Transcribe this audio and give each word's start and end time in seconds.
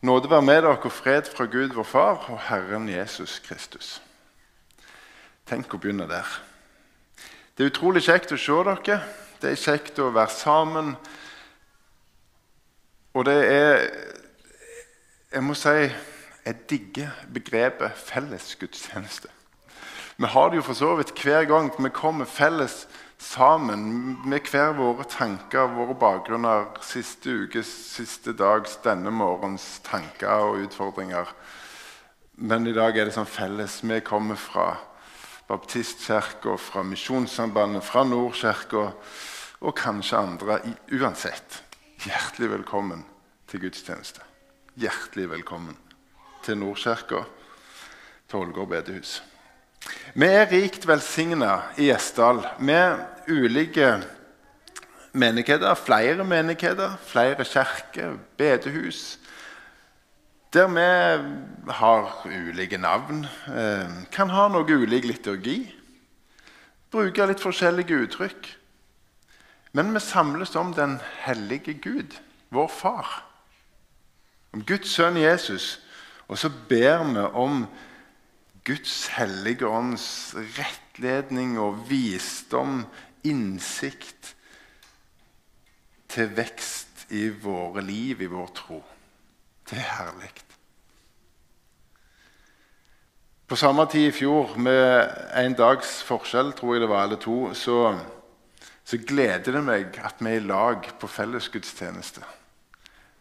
Nåde 0.00 0.30
være 0.30 0.42
med 0.42 0.62
dere 0.62 0.78
og 0.80 0.92
fred 0.92 1.22
fra 1.36 1.44
Gud 1.44 1.74
vår 1.76 1.84
Far 1.84 2.30
og 2.32 2.38
Herren 2.40 2.88
Jesus 2.88 3.38
Kristus. 3.44 3.98
Tenk 5.44 5.74
å 5.76 5.80
begynne 5.82 6.06
der. 6.08 6.24
Det 7.52 7.66
er 7.66 7.68
utrolig 7.68 8.00
kjekt 8.06 8.32
å 8.32 8.38
se 8.40 8.56
dere. 8.64 8.96
Det 9.42 9.50
er 9.50 9.60
kjekt 9.60 10.00
å 10.00 10.08
være 10.14 10.32
sammen. 10.32 10.94
Og 13.12 13.28
det 13.28 13.36
er 13.44 13.90
Jeg 15.30 15.42
må 15.44 15.54
si 15.54 15.68
jeg 15.68 16.56
digger 16.70 17.10
begrepet 17.34 17.92
fellesgudstjeneste. 17.94 19.28
Vi 20.16 20.26
har 20.26 20.48
det 20.48 20.56
jo 20.56 20.62
for 20.62 20.74
så 20.74 20.94
vidt 20.96 21.12
hver 21.12 21.44
gang 21.44 21.70
vi 21.76 21.92
kommer 21.92 22.24
felles 22.24 22.88
sammen 23.20 24.16
med 24.24 24.48
hver 24.48 24.72
våre 24.78 25.04
tanker, 25.04 25.68
våre 25.76 25.94
bakgrunner, 25.94 26.70
siste 26.84 27.30
ukes, 27.44 27.68
siste 27.68 28.32
dags, 28.32 28.78
denne 28.84 29.12
morgens 29.12 29.78
tanker 29.84 30.48
og 30.48 30.64
utfordringer. 30.64 31.28
Men 32.40 32.66
i 32.66 32.72
dag 32.72 32.96
er 32.96 33.06
det 33.06 33.14
sånn 33.14 33.28
felles. 33.28 33.82
Vi 33.84 34.00
kommer 34.00 34.40
fra 34.40 34.72
Baptistkirka, 35.50 36.56
fra 36.56 36.84
Misjonssambandet, 36.86 37.84
fra 37.84 38.06
Nordkirka 38.08 38.86
og 39.60 39.76
kanskje 39.76 40.20
andre. 40.24 40.60
Uansett, 40.96 41.60
hjertelig 42.06 42.54
velkommen 42.56 43.04
til 43.50 43.66
gudstjeneste. 43.66 44.24
Hjertelig 44.80 45.28
velkommen 45.34 45.76
til 46.46 46.56
Nordkirka, 46.62 47.26
til 48.30 48.46
Ålgård 48.46 48.72
bedehus. 48.72 49.18
Vi 50.14 50.26
er 50.26 50.48
rikt 50.50 50.86
velsigna 50.88 51.60
i 51.78 51.86
Gjesdal 51.88 52.42
med 52.58 52.98
ulike 53.28 54.00
menigheter, 55.12 55.74
flere 55.74 56.24
menigheter, 56.24 56.96
flere 57.06 57.44
kirker, 57.44 58.16
bedehus. 58.36 59.18
Der 60.52 60.66
vi 60.66 61.72
har 61.72 62.26
ulike 62.26 62.78
navn, 62.78 63.26
eh, 63.46 63.90
kan 64.12 64.30
ha 64.30 64.48
noe 64.48 64.66
ulik 64.66 65.04
liturgi, 65.04 65.74
bruke 66.90 67.26
litt 67.26 67.40
forskjellige 67.40 67.94
uttrykk. 67.94 68.56
Men 69.72 69.94
vi 69.94 70.00
samles 70.00 70.56
om 70.56 70.74
den 70.74 71.00
hellige 71.22 71.74
Gud, 71.74 72.18
vår 72.50 72.68
Far. 72.68 73.24
Om 74.52 74.64
Guds 74.64 74.90
sønn 74.90 75.16
Jesus. 75.16 75.78
Og 76.28 76.38
så 76.38 76.50
ber 76.68 77.04
vi 77.04 77.20
om 77.20 77.66
Guds 78.64 79.06
hellige 79.16 79.68
ånds 79.68 80.34
rettledning 80.56 81.56
og 81.60 81.78
visdom, 81.88 82.84
innsikt, 83.24 84.34
til 86.10 86.30
vekst 86.36 87.06
i 87.14 87.28
våre 87.30 87.82
liv, 87.84 88.20
i 88.20 88.30
vår 88.30 88.48
tro. 88.54 88.80
Det 89.70 89.78
er 89.78 89.92
herlig. 89.96 90.32
På 93.50 93.56
samme 93.58 93.86
tid 93.90 94.08
i 94.08 94.14
fjor, 94.14 94.52
med 94.62 95.08
en 95.34 95.56
dags 95.58 96.00
forskjell, 96.06 96.52
tror 96.54 96.76
jeg 96.76 96.84
det 96.84 96.90
var, 96.90 97.06
eller 97.06 97.18
to, 97.18 97.38
så, 97.54 97.78
så 98.86 98.98
gleder 99.02 99.56
det 99.56 99.62
meg 99.66 99.96
at 100.06 100.22
vi 100.22 100.30
er 100.30 100.38
i 100.38 100.44
lag 100.46 100.86
på 101.00 101.10
fellesgudstjeneste. 101.10 102.22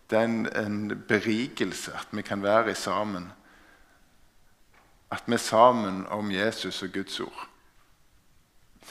Det 0.09 0.17
er 0.17 0.27
en, 0.27 0.45
en 0.53 1.01
berikelse 1.09 1.93
at 1.97 2.13
vi 2.13 2.25
kan 2.25 2.43
være 2.45 2.75
sammen. 2.77 3.31
At 5.11 5.23
vi 5.25 5.33
er 5.33 5.41
sammen 5.41 6.05
om 6.13 6.31
Jesus 6.31 6.83
og 6.83 6.93
Guds 6.93 7.19
ord. 7.19 7.45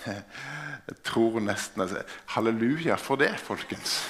Jeg 0.07 0.97
tror 1.05 1.41
nesten 1.41 1.83
altså, 1.83 2.03
Halleluja 2.27 2.95
for 2.95 3.17
det, 3.17 3.35
folkens. 3.41 4.01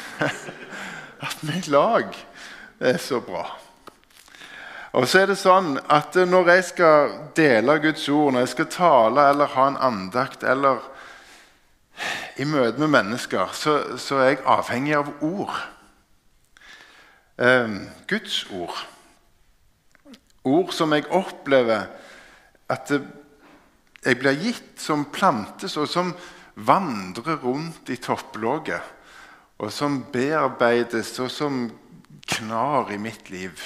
At 1.26 1.38
vi 1.42 1.52
er 1.52 1.66
i 1.66 1.70
lag. 1.70 2.12
Det 2.78 2.94
er 2.94 3.00
så 3.02 3.20
bra. 3.20 3.46
Og 4.92 5.08
så 5.08 5.20
er 5.20 5.26
det 5.28 5.38
sånn 5.38 5.76
at 5.92 6.14
Når 6.16 6.48
jeg 6.48 6.64
skal 6.64 7.16
dele 7.36 7.78
Guds 7.82 8.08
ord, 8.08 8.32
når 8.32 8.46
jeg 8.46 8.52
skal 8.54 8.70
tale 8.72 9.26
eller 9.30 9.52
ha 9.52 9.66
en 9.68 9.82
andakt 9.90 10.46
eller 10.46 10.80
i 12.38 12.46
møte 12.46 12.78
med 12.78 12.92
mennesker, 12.94 13.50
så, 13.52 13.98
så 13.98 14.20
er 14.22 14.28
jeg 14.28 14.44
avhengig 14.46 14.94
av 14.94 15.08
ord. 15.26 15.56
Eh, 17.42 17.74
Guds 18.06 18.44
ord. 18.54 18.76
Ord 20.44 20.72
som 20.72 20.92
jeg 20.94 21.08
opplever 21.10 21.88
at 22.68 22.92
jeg 22.92 24.18
blir 24.20 24.38
gitt, 24.38 24.76
som 24.80 25.08
plantes, 25.12 25.76
og 25.76 25.88
som 25.90 26.12
vandrer 26.54 27.40
rundt 27.42 27.90
i 27.90 27.98
topplåget. 28.00 28.94
Og 29.58 29.72
som 29.74 30.04
bearbeides, 30.12 31.16
og 31.18 31.30
som 31.34 31.64
knar 32.28 32.92
i 32.94 33.00
mitt 33.00 33.30
liv. 33.32 33.58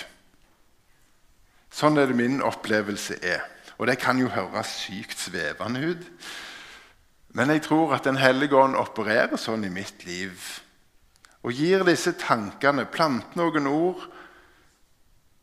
Sånn 1.72 1.98
er 1.98 2.08
det 2.08 2.16
min 2.16 2.40
opplevelse 2.44 3.18
er. 3.20 3.44
Og 3.78 3.88
det 3.88 3.98
kan 4.00 4.18
jo 4.20 4.30
høres 4.32 4.72
sykt 4.84 5.18
svevende 5.18 5.82
ut. 5.92 6.08
Men 7.32 7.50
jeg 7.50 7.64
tror 7.64 7.94
at 7.96 8.04
Den 8.04 8.20
hellige 8.20 8.56
ånd 8.56 8.76
opererer 8.76 9.40
sånn 9.40 9.64
i 9.64 9.72
mitt 9.72 10.04
liv. 10.06 10.36
Og 11.42 11.52
gir 11.52 11.84
disse 11.84 12.12
tankene, 12.12 12.84
planter 12.86 13.40
noen 13.40 13.66
ord 13.66 14.04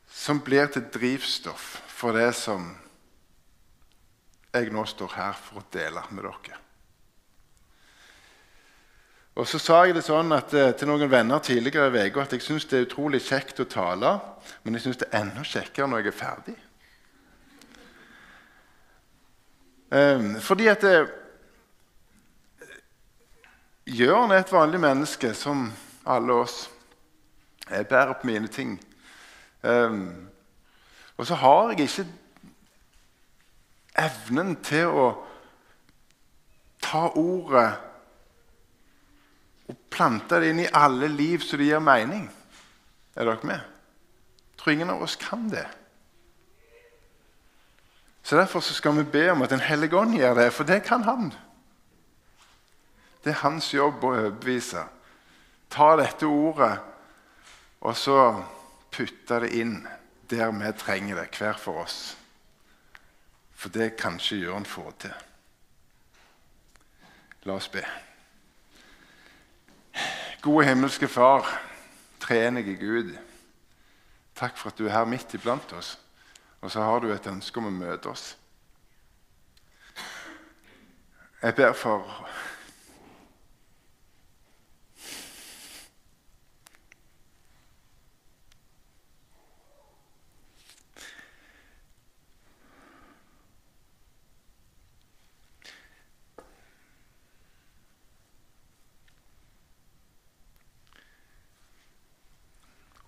som 0.10 0.42
blir 0.44 0.68
til 0.74 0.88
drivstoff 0.94 1.78
for 1.88 2.18
det 2.18 2.32
som 2.36 2.72
jeg 4.54 4.72
nå 4.74 4.86
står 4.90 5.14
her 5.14 5.38
for 5.38 5.62
å 5.62 5.70
dele 5.72 6.02
med 6.10 6.26
dere. 6.26 6.58
Og 9.40 9.48
Så 9.48 9.60
sa 9.62 9.86
jeg 9.86 9.96
det 9.96 10.04
sånn 10.04 10.34
at, 10.36 10.54
eh, 10.54 10.74
til 10.76 10.90
noen 10.90 11.10
venner 11.10 11.40
tidligere 11.40 11.96
i 11.96 12.10
uka 12.10 12.22
at 12.22 12.34
jeg 12.34 12.42
syns 12.42 12.66
det 12.66 12.80
er 12.80 12.88
utrolig 12.88 13.22
kjekt 13.22 13.60
å 13.60 13.70
tale, 13.70 14.20
men 14.64 14.74
jeg 14.74 14.84
syns 14.84 14.98
det 14.98 15.08
er 15.12 15.22
enda 15.22 15.44
kjekkere 15.44 15.88
når 15.88 16.02
jeg 16.02 16.08
er 16.08 16.18
ferdig. 16.18 16.56
Um, 19.92 20.36
fordi 20.42 20.68
at 20.68 20.82
det, 20.82 21.10
Jørn 23.90 24.32
er 24.32 24.44
et 24.44 24.52
vanlig 24.52 24.80
menneske 24.80 25.34
som 25.34 25.72
alle 26.06 26.34
oss. 26.44 26.70
Jeg 27.70 27.88
bærer 27.88 28.14
på 28.14 28.28
mine 28.28 28.48
ting. 28.48 28.76
Um, 29.64 30.30
og 31.18 31.26
så 31.28 31.36
har 31.36 31.72
jeg 31.72 31.80
ikke 31.80 32.08
evnen 34.00 34.56
til 34.64 34.88
å 34.88 35.08
ta 36.80 37.10
ordet 37.20 37.72
og 39.70 39.82
plante 39.92 40.40
det 40.40 40.54
inn 40.54 40.62
i 40.64 40.72
alle 40.74 41.10
liv 41.12 41.44
så 41.44 41.60
det 41.60 41.68
gir 41.68 41.84
mening. 41.84 42.24
Er 43.16 43.28
dere 43.28 43.44
med? 43.44 43.60
Jeg 43.60 44.62
tror 44.62 44.74
ingen 44.74 44.94
av 44.94 45.04
oss 45.04 45.18
kan 45.20 45.50
det. 45.52 45.66
Så 48.24 48.38
Derfor 48.38 48.60
så 48.60 48.74
skal 48.74 48.98
vi 48.98 49.04
be 49.04 49.32
om 49.32 49.42
at 49.42 49.50
Den 49.50 49.60
hellige 49.60 49.98
ånd 49.98 50.16
gjør 50.16 50.34
det, 50.34 50.54
for 50.54 50.64
det 50.64 50.84
kan 50.84 51.04
han. 51.04 51.34
Det 53.24 53.34
er 53.34 53.44
hans 53.44 53.74
jobb 53.74 54.04
å 54.04 54.14
overbevise. 54.14 54.84
Ta 55.70 55.96
dette 56.00 56.26
ordet 56.26 56.78
og 57.82 57.96
så 57.98 58.44
putte 59.00 59.40
det 59.46 59.54
inn 59.56 59.80
der 60.30 60.52
vi 60.52 60.72
trenger 60.78 61.16
det, 61.16 61.38
hver 61.40 61.58
for 61.58 61.84
oss. 61.86 62.18
For 63.56 63.72
det 63.72 63.96
kan 63.98 64.20
ikke 64.20 64.36
Jørn 64.44 64.66
få 64.66 64.92
til. 65.00 65.14
La 67.48 67.56
oss 67.56 67.70
be. 67.72 67.82
Gode 70.42 70.68
himmelske 70.68 71.08
Far, 71.08 71.48
treenige 72.20 72.76
Gud. 72.76 73.16
Takk 74.36 74.58
for 74.58 74.70
at 74.70 74.78
du 74.78 74.86
er 74.86 74.94
her 74.94 75.06
midt 75.06 75.34
iblant 75.34 75.74
oss. 75.74 75.98
Og 76.62 76.72
så 76.72 76.84
har 76.84 77.00
du 77.00 77.12
et 77.12 77.28
ønske 77.28 77.60
om 77.60 77.72
å 77.72 77.74
møte 77.74 78.12
oss. 78.12 78.36
Jeg 81.42 81.56
ber 81.56 81.74
for 81.74 82.04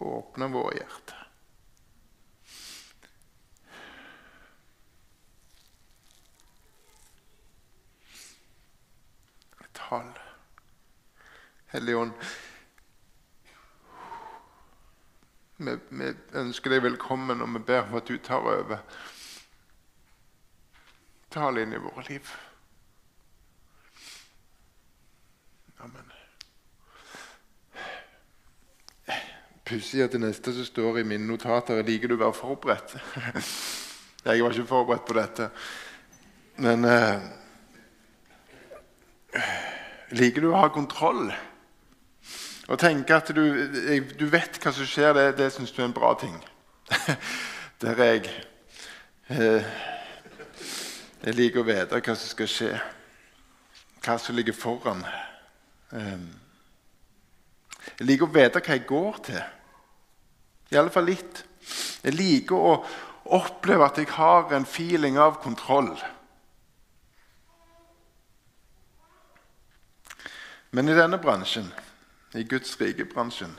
åpne 0.01 0.47
våre 0.53 0.75
hjerter. 0.77 1.17
Tal. 9.73 10.11
Hellige 11.71 11.97
Ånd, 11.97 12.13
vi, 15.57 15.73
vi, 15.89 16.13
ønsker 16.39 16.73
deg 16.73 16.83
velkommen, 16.83 17.43
og 17.43 17.51
vi 17.55 17.61
ber 17.67 17.85
om 17.85 17.97
at 17.99 18.07
du 18.07 18.17
tar 18.23 18.43
over. 18.43 18.79
Tal 21.31 21.61
inn 21.61 21.75
i 21.75 21.81
våre 21.83 22.05
liv. 22.07 22.31
Pussig 29.71 30.03
at 30.03 30.11
det 30.11 30.19
neste 30.21 30.53
som 30.53 30.65
står 30.67 30.99
i 30.99 31.07
mine 31.07 31.27
notater, 31.27 31.79
er 31.79 31.87
'Liker 31.87 32.11
du 32.11 32.17
å 32.17 32.23
være 32.25 32.35
forberedt?' 32.35 32.97
jeg 34.25 34.43
var 34.43 34.51
ikke 34.51 34.67
forberedt 34.67 35.05
på 35.07 35.13
dette. 35.17 35.49
Men 36.61 36.85
eh, 36.85 37.21
liker 40.11 40.43
du 40.43 40.51
å 40.51 40.59
ha 40.59 40.67
kontroll? 40.73 41.31
Og 42.67 42.79
tenke 42.79 43.15
at 43.15 43.31
du, 43.35 43.41
du 44.19 44.25
vet 44.31 44.59
hva 44.61 44.73
som 44.75 44.87
skjer, 44.87 45.13
det, 45.17 45.25
det 45.39 45.49
syns 45.51 45.71
du 45.73 45.81
er 45.81 45.87
en 45.89 45.95
bra 45.95 46.13
ting. 46.19 46.35
Der 47.81 47.97
er 47.97 48.11
jeg. 48.13 48.29
Eh, 49.31 49.71
jeg 51.21 51.37
liker 51.37 51.63
å 51.63 51.67
vite 51.67 52.01
hva 52.01 52.15
som 52.15 52.29
skal 52.29 52.51
skje, 52.51 52.69
hva 54.05 54.19
som 54.19 54.37
ligger 54.37 54.55
foran. 54.57 55.01
Eh, 55.95 56.29
jeg 57.97 58.07
liker 58.07 58.27
å 58.27 58.35
vite 58.35 58.61
hva 58.61 58.77
jeg 58.77 58.85
går 58.89 59.19
til. 59.31 59.41
I 60.71 60.79
alle 60.79 60.93
fall 60.93 61.09
litt. 61.11 61.43
Jeg 62.01 62.15
liker 62.15 62.55
å 62.55 62.75
oppleve 63.37 63.85
at 63.85 63.99
jeg 63.99 64.09
har 64.15 64.51
en 64.55 64.67
feeling 64.67 65.19
av 65.21 65.37
kontroll. 65.43 65.93
Men 70.71 70.87
i 70.87 70.95
denne 70.95 71.19
bransjen, 71.19 71.67
i 72.33 72.45
Guds 72.47 72.77
rike-bransjen, 72.79 73.51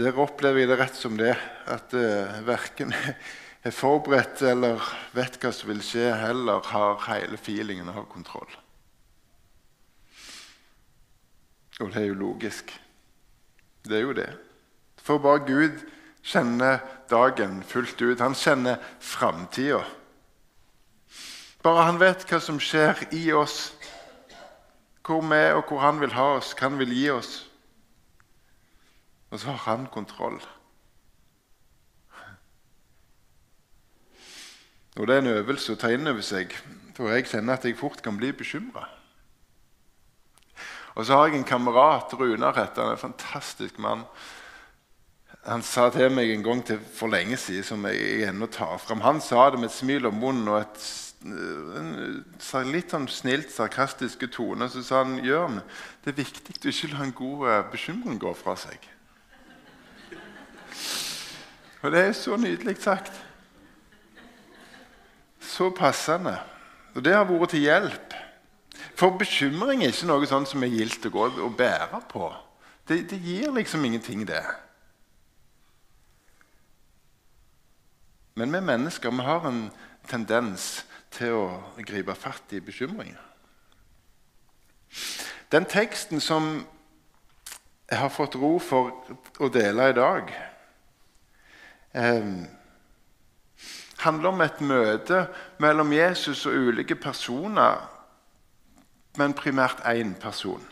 der 0.00 0.18
opplever 0.18 0.62
jeg 0.62 0.72
det 0.72 0.78
rett 0.80 0.98
som 0.98 1.14
det 1.20 1.36
at 1.70 1.94
uh, 1.94 2.40
verken 2.46 2.94
er 3.66 3.74
forberedt 3.76 4.42
eller 4.48 4.82
vet 5.14 5.38
hva 5.38 5.52
som 5.54 5.70
vil 5.70 5.82
skje, 5.86 6.08
heller 6.18 6.64
har 6.72 7.04
hele 7.06 7.38
feelingen 7.38 7.92
av 7.92 8.08
kontroll. 8.10 8.50
Og 11.78 11.92
det 11.92 12.02
er 12.02 12.08
jo 12.10 12.18
logisk. 12.18 12.72
Det 13.86 13.98
er 13.98 14.04
jo 14.04 14.16
det. 14.16 14.30
For 15.02 15.18
bare 15.18 15.44
Gud 15.46 15.82
kjenner 16.22 16.80
dagen 17.10 17.62
fullt 17.66 18.00
ut. 18.02 18.20
Han 18.20 18.34
kjenner 18.38 18.78
framtida. 19.00 19.82
Bare 21.62 21.86
han 21.86 22.00
vet 22.00 22.26
hva 22.26 22.40
som 22.42 22.58
skjer 22.62 23.06
i 23.14 23.28
oss 23.34 23.72
hvor 25.02 25.22
vi 25.26 25.34
er, 25.34 25.56
og 25.58 25.66
hvor 25.66 25.80
han 25.82 25.98
vil 26.00 26.14
ha 26.14 26.36
oss, 26.36 26.52
hva 26.54 26.68
han 26.68 26.78
vil 26.78 26.92
gi 26.94 27.08
oss. 27.10 27.30
Og 29.32 29.40
så 29.40 29.50
har 29.50 29.64
han 29.66 29.88
kontroll. 29.90 30.38
Og 34.96 35.06
Det 35.06 35.14
er 35.14 35.22
en 35.22 35.26
øvelse 35.32 35.72
å 35.72 35.80
ta 35.80 35.88
inn 35.88 36.06
over 36.06 36.22
seg, 36.22 36.52
for 36.94 37.10
jeg 37.10 37.26
kjenner 37.30 37.56
at 37.56 37.64
jeg 37.64 37.78
fort 37.78 38.02
kan 38.04 38.18
bli 38.20 38.32
bekymra. 38.36 38.84
Og 40.94 41.06
så 41.08 41.16
har 41.16 41.30
jeg 41.30 41.40
en 41.40 41.48
kamerat, 41.48 42.12
Runar 42.12 42.54
heter 42.58 42.82
han, 42.82 42.92
en 42.92 43.00
fantastisk 43.00 43.78
mann. 43.80 44.04
Han 45.46 45.62
sa 45.66 45.88
til 45.90 46.12
meg 46.14 46.30
en 46.30 46.44
gang 46.46 46.60
til 46.66 46.82
for 46.94 47.10
lenge 47.10 47.36
siden, 47.36 47.64
som 47.66 47.86
jeg 47.90 48.28
ennå 48.28 48.46
tar 48.46 48.76
fram. 48.78 49.02
Han 49.02 49.20
sa 49.20 49.48
det 49.50 49.58
med 49.58 49.72
et 49.72 49.74
smil 49.74 50.06
om 50.06 50.20
munnen 50.22 50.48
og 50.52 50.60
et 50.60 50.90
en 51.22 52.70
litt 52.72 52.90
sånn 52.90 53.06
snilt, 53.10 53.52
sarkastiske 53.54 54.26
tone, 54.34 54.66
så 54.70 54.82
sa 54.82 55.02
han 55.04 55.20
Jørn, 55.22 55.60
det 56.02 56.12
er 56.12 56.18
viktig 56.18 56.56
du 56.58 56.68
ikke 56.70 56.90
lar 56.92 57.04
en 57.06 57.14
god 57.14 57.44
eh, 57.48 57.60
bekymring 57.70 58.18
gå 58.18 58.32
fra 58.34 58.56
seg. 58.58 58.88
Og 61.82 61.94
det 61.94 62.02
er 62.08 62.12
så 62.14 62.38
nydelig 62.38 62.76
sagt. 62.82 63.14
Så 65.42 65.70
passende. 65.74 66.36
Og 66.94 67.02
det 67.04 67.14
har 67.14 67.26
vært 67.26 67.54
til 67.54 67.66
hjelp. 67.66 68.14
For 68.98 69.14
bekymring 69.18 69.82
er 69.82 69.90
ikke 69.90 70.10
noe 70.10 70.28
sånn 70.30 70.46
som 70.46 70.62
er 70.62 70.74
gildt 70.74 71.08
å 71.08 71.14
gå 71.14 71.26
og 71.42 71.56
bære 71.58 72.02
på. 72.10 72.28
Det, 72.86 73.02
det 73.10 73.18
gir 73.22 73.50
liksom 73.54 73.84
ingenting, 73.86 74.22
det. 74.26 74.42
Men 78.34 78.52
vi 78.52 78.60
mennesker 78.60 79.10
vi 79.10 79.26
har 79.26 79.46
en 79.48 79.70
tendens 80.08 80.84
til 81.12 81.36
å 81.36 81.46
gripe 81.84 82.14
fatt 82.14 82.52
i 82.56 82.60
bekymringer. 82.64 83.20
Den 85.52 85.64
teksten 85.68 86.20
som 86.20 86.66
jeg 87.90 87.98
har 88.00 88.08
fått 88.08 88.38
ro 88.40 88.56
for 88.58 89.04
å 89.40 89.48
dele 89.52 89.90
i 89.90 89.96
dag, 89.96 90.32
eh, 91.94 92.32
handler 93.96 94.28
om 94.28 94.40
et 94.40 94.60
møte 94.60 95.26
mellom 95.58 95.92
Jesus 95.92 96.46
og 96.46 96.52
ulike 96.54 96.96
personer, 96.96 97.88
men 99.16 99.34
primært 99.36 99.84
én 99.84 100.14
person. 100.14 100.64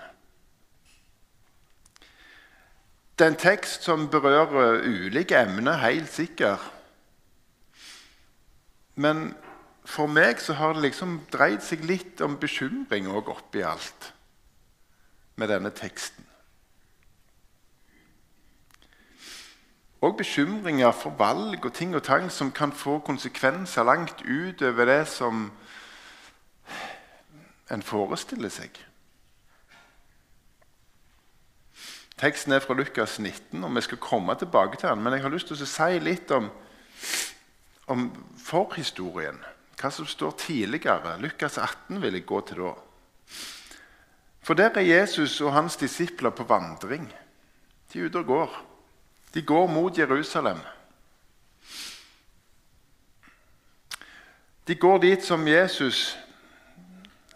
Det 3.19 3.27
er 3.27 3.31
en 3.31 3.37
tekst 3.37 3.85
som 3.85 4.09
berører 4.09 4.81
ulike 4.81 5.37
emner, 5.37 5.77
helt 5.77 6.09
sikkert. 6.13 6.80
Men 9.01 9.31
for 9.89 10.11
meg 10.11 10.43
så 10.45 10.57
har 10.59 10.75
det 10.77 10.85
liksom 10.85 11.21
dreid 11.33 11.63
seg 11.65 11.87
litt 11.89 12.21
om 12.25 12.37
bekymring 12.41 13.09
òg 13.09 13.31
oppi 13.33 13.63
alt 13.65 14.11
med 15.41 15.49
denne 15.49 15.73
teksten. 15.73 16.27
Og 20.01 20.17
bekymringer 20.17 20.93
for 20.97 21.17
valg 21.17 21.65
og 21.65 21.73
ting 21.77 21.95
og 21.97 22.05
tang 22.05 22.31
som 22.33 22.53
kan 22.53 22.73
få 22.73 22.99
konsekvenser 23.05 23.85
langt 23.85 24.23
utover 24.25 24.89
det 24.89 25.03
som 25.13 25.51
en 27.71 27.85
forestiller 27.85 28.53
seg. 28.53 28.79
Teksten 32.21 32.53
er 32.53 32.61
fra 32.61 32.77
Lukas 32.77 33.19
19, 33.19 33.65
og 33.65 33.77
vi 33.77 33.81
skal 33.85 34.01
komme 34.01 34.35
tilbake 34.37 34.77
til 34.77 34.89
den. 34.89 35.05
Men 35.05 35.17
jeg 35.17 35.23
har 35.25 35.33
lyst 35.33 35.49
til 35.49 35.57
å 35.57 35.69
si 35.69 36.01
litt 36.05 36.33
om, 36.37 36.51
om 37.91 38.09
forhistorien 38.39 39.39
hva 39.81 39.91
som 39.91 40.07
står 40.07 40.35
tidligere. 40.37 41.17
Lukas 41.21 41.59
18 41.59 42.01
vil 42.03 42.19
jeg 42.19 42.27
gå 42.29 42.41
til 42.45 42.61
da. 42.61 42.73
For 44.45 44.55
der 44.55 44.77
er 44.77 44.85
Jesus 44.85 45.41
og 45.41 45.55
hans 45.55 45.77
disipler 45.81 46.31
på 46.31 46.45
vandring. 46.45 47.07
De 47.93 48.01
er 48.01 48.11
ute 48.11 48.21
og 48.21 48.27
går. 48.27 48.59
De 49.35 49.43
går 49.43 49.67
mot 49.67 49.99
Jerusalem. 49.99 50.59
De 54.67 54.75
går 54.75 54.99
dit 54.99 55.25
som 55.25 55.49
Jesus 55.49 56.17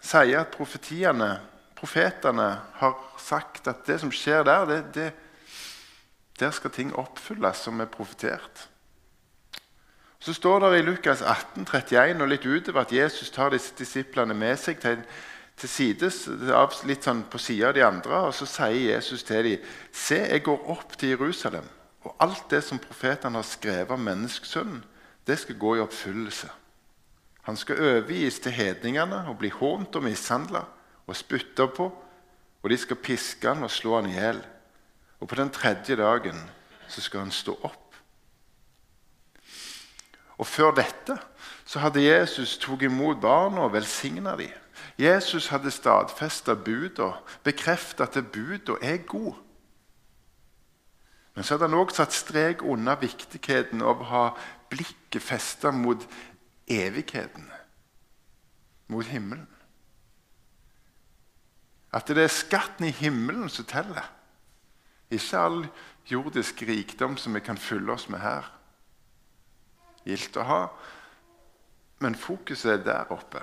sier 0.04 0.40
at 0.40 0.52
profetiene, 0.52 1.40
profetene 1.74 2.50
har 2.78 2.98
sagt 3.18 3.68
at 3.72 3.86
det 3.86 3.98
som 4.02 4.12
skjer 4.12 4.44
der, 4.44 4.66
det, 4.68 4.80
det, 4.94 5.08
der 6.38 6.52
skal 6.54 6.70
ting 6.70 6.92
oppfylles 6.94 7.64
som 7.64 7.80
er 7.80 7.90
profetert. 7.90 8.68
Så 10.25 10.33
står 10.33 10.61
det 10.61 10.78
i 10.78 10.83
Lukas 10.83 11.21
18, 11.21 11.66
31 11.69 12.23
og 12.25 12.31
litt 12.31 12.47
utover 12.49 12.87
at 12.87 12.93
Jesus 12.97 13.28
tar 13.31 13.50
disse 13.52 13.75
disiplene 13.76 14.33
med 14.33 14.57
seg 14.57 14.78
til, 14.81 15.02
til 15.61 15.69
sides, 15.69 16.23
litt 16.88 17.04
sånn 17.04 17.26
på 17.28 17.37
sida 17.37 17.69
av 17.69 17.76
de 17.76 17.85
andre, 17.85 18.23
og 18.31 18.33
så 18.33 18.49
sier 18.49 18.95
Jesus 18.95 19.26
til 19.28 19.50
dem 19.50 19.66
Se, 19.93 20.23
jeg 20.23 20.47
går 20.47 20.64
opp 20.73 20.97
til 20.97 21.12
Jerusalem, 21.12 21.69
og 22.09 22.16
alt 22.25 22.49
det 22.49 22.62
som 22.64 22.81
profetene 22.81 23.37
har 23.37 23.45
skrevet 23.50 23.93
om 23.93 24.00
menneskesønnen, 24.00 24.81
det 25.28 25.37
skal 25.43 25.61
gå 25.61 25.76
i 25.76 25.85
oppfyllelse. 25.85 26.49
Han 27.45 27.61
skal 27.61 27.85
overgis 27.85 28.40
til 28.40 28.57
hedningene 28.57 29.26
og 29.28 29.37
bli 29.45 29.52
hånt 29.52 30.00
og 30.00 30.09
mishandla 30.09 30.64
og 31.04 31.21
spytta 31.21 31.69
på, 31.69 31.90
og 32.64 32.73
de 32.73 32.81
skal 32.81 32.97
piske 32.97 33.45
han 33.45 33.69
og 33.69 33.73
slå 33.73 33.99
han 33.99 34.09
i 34.09 34.16
hjel. 34.16 34.40
Og 35.21 35.28
på 35.28 35.37
den 35.37 35.52
tredje 35.52 36.00
dagen 36.00 36.40
så 36.88 37.04
skal 37.04 37.26
han 37.26 37.40
stå 37.45 37.61
opp. 37.61 37.84
Og 40.38 40.47
Før 40.47 40.75
dette 40.75 41.17
så 41.64 41.81
hadde 41.85 42.03
Jesus 42.03 42.57
tatt 42.59 42.83
imot 42.83 43.21
barna 43.23 43.67
og 43.67 43.75
velsigna 43.75 44.35
dem. 44.38 44.53
Jesus 44.99 45.49
hadde 45.50 45.71
stadfesta 45.71 46.55
buda, 46.55 47.14
bekrefta 47.47 48.07
at 48.07 48.19
buda 48.33 48.76
er 48.83 48.99
god. 49.07 49.35
Men 51.35 51.45
så 51.45 51.55
hadde 51.55 51.69
han 51.71 51.79
òg 51.79 51.95
satt 51.95 52.14
strek 52.14 52.62
unna 52.62 52.95
viktigheten 52.99 53.83
av 53.83 54.03
å 54.03 54.11
ha 54.11 54.25
blikket 54.71 55.23
festa 55.23 55.73
mot 55.75 56.03
evigheten, 56.71 57.49
mot 58.91 59.07
himmelen. 59.07 59.49
At 61.95 62.11
det 62.11 62.26
er 62.26 62.31
skatten 62.31 62.87
i 62.87 62.95
himmelen 62.95 63.50
som 63.50 63.67
teller, 63.71 64.07
ikke 65.11 65.38
all 65.38 65.61
jordisk 66.11 66.62
rikdom 66.67 67.17
som 67.19 67.35
vi 67.35 67.43
kan 67.43 67.59
fylle 67.59 67.95
oss 67.95 68.09
med 68.11 68.23
her 68.23 68.53
gildt 70.04 70.37
å 70.40 70.46
ha. 70.49 70.61
Men 72.04 72.16
fokuset 72.18 72.73
er 72.73 72.84
der 72.84 73.12
oppe, 73.14 73.42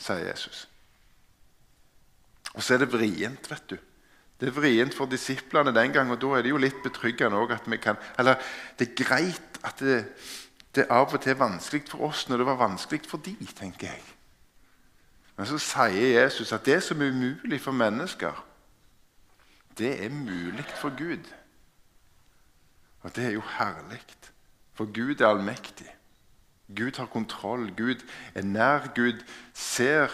sier 0.00 0.24
Jesus. 0.30 0.66
Og 2.54 2.62
så 2.64 2.74
er 2.74 2.82
det 2.82 2.92
vrient, 2.92 3.50
vet 3.50 3.70
du. 3.70 3.76
Det 4.40 4.48
er 4.48 4.56
vrient 4.56 4.94
for 4.96 5.10
disiplene 5.10 5.74
den 5.76 5.92
gang, 5.92 6.10
og 6.10 6.20
da 6.22 6.38
er 6.38 6.46
det 6.46 6.54
jo 6.54 6.60
litt 6.60 6.78
betryggende 6.82 7.36
òg 7.36 7.52
at 7.58 7.66
vi 7.68 7.76
kan 7.76 7.98
Eller 8.18 8.40
det 8.78 8.88
er 8.88 9.04
greit 9.04 9.58
at 9.62 9.82
det, 9.84 9.98
det 10.74 10.86
av 10.88 11.12
og 11.12 11.20
til 11.20 11.34
er 11.34 11.42
vanskelig 11.42 11.90
for 11.90 12.08
oss 12.08 12.24
når 12.28 12.40
det 12.40 12.46
var 12.48 12.62
vanskelig 12.62 13.04
for 13.10 13.20
de, 13.20 13.36
tenker 13.56 13.92
jeg. 13.92 14.02
Men 15.36 15.48
så 15.48 15.58
sier 15.60 16.22
Jesus 16.22 16.52
at 16.52 16.64
det 16.64 16.82
som 16.84 17.00
er 17.02 17.12
umulig 17.12 17.60
for 17.60 17.76
mennesker, 17.76 18.32
det 19.78 19.92
er 20.04 20.10
mulig 20.12 20.66
for 20.76 20.96
Gud. 20.96 21.28
Og 23.02 23.16
det 23.16 23.24
er 23.24 23.36
jo 23.36 23.44
herlig. 23.58 24.02
For 24.80 24.86
Gud 24.86 25.20
er 25.20 25.26
allmektig. 25.28 25.96
Gud 26.76 26.96
har 26.96 27.06
kontroll. 27.06 27.76
Gud 27.76 28.00
er 28.34 28.42
nær. 28.42 28.86
Gud 28.94 29.24
ser. 29.52 30.08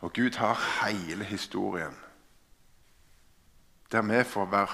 Og 0.00 0.12
Gud 0.12 0.36
har 0.36 0.86
hele 0.86 1.24
historien. 1.24 1.96
Der 3.92 4.02
vi 4.02 4.24
får 4.24 4.44
være, 4.44 4.68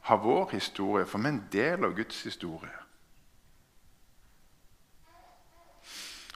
ha 0.00 0.14
vår 0.14 0.50
historie, 0.52 1.06
for 1.06 1.18
vi 1.18 1.24
er 1.24 1.28
en 1.28 1.44
del 1.52 1.84
av 1.84 1.92
Guds 1.96 2.22
historie. 2.22 2.78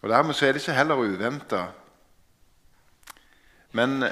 Og 0.03 0.09
Dermed 0.09 0.35
så 0.35 0.47
er 0.47 0.53
det 0.53 0.61
ikke 0.61 0.77
heller 0.77 0.95
uventa. 0.95 1.67
Men 3.73 4.05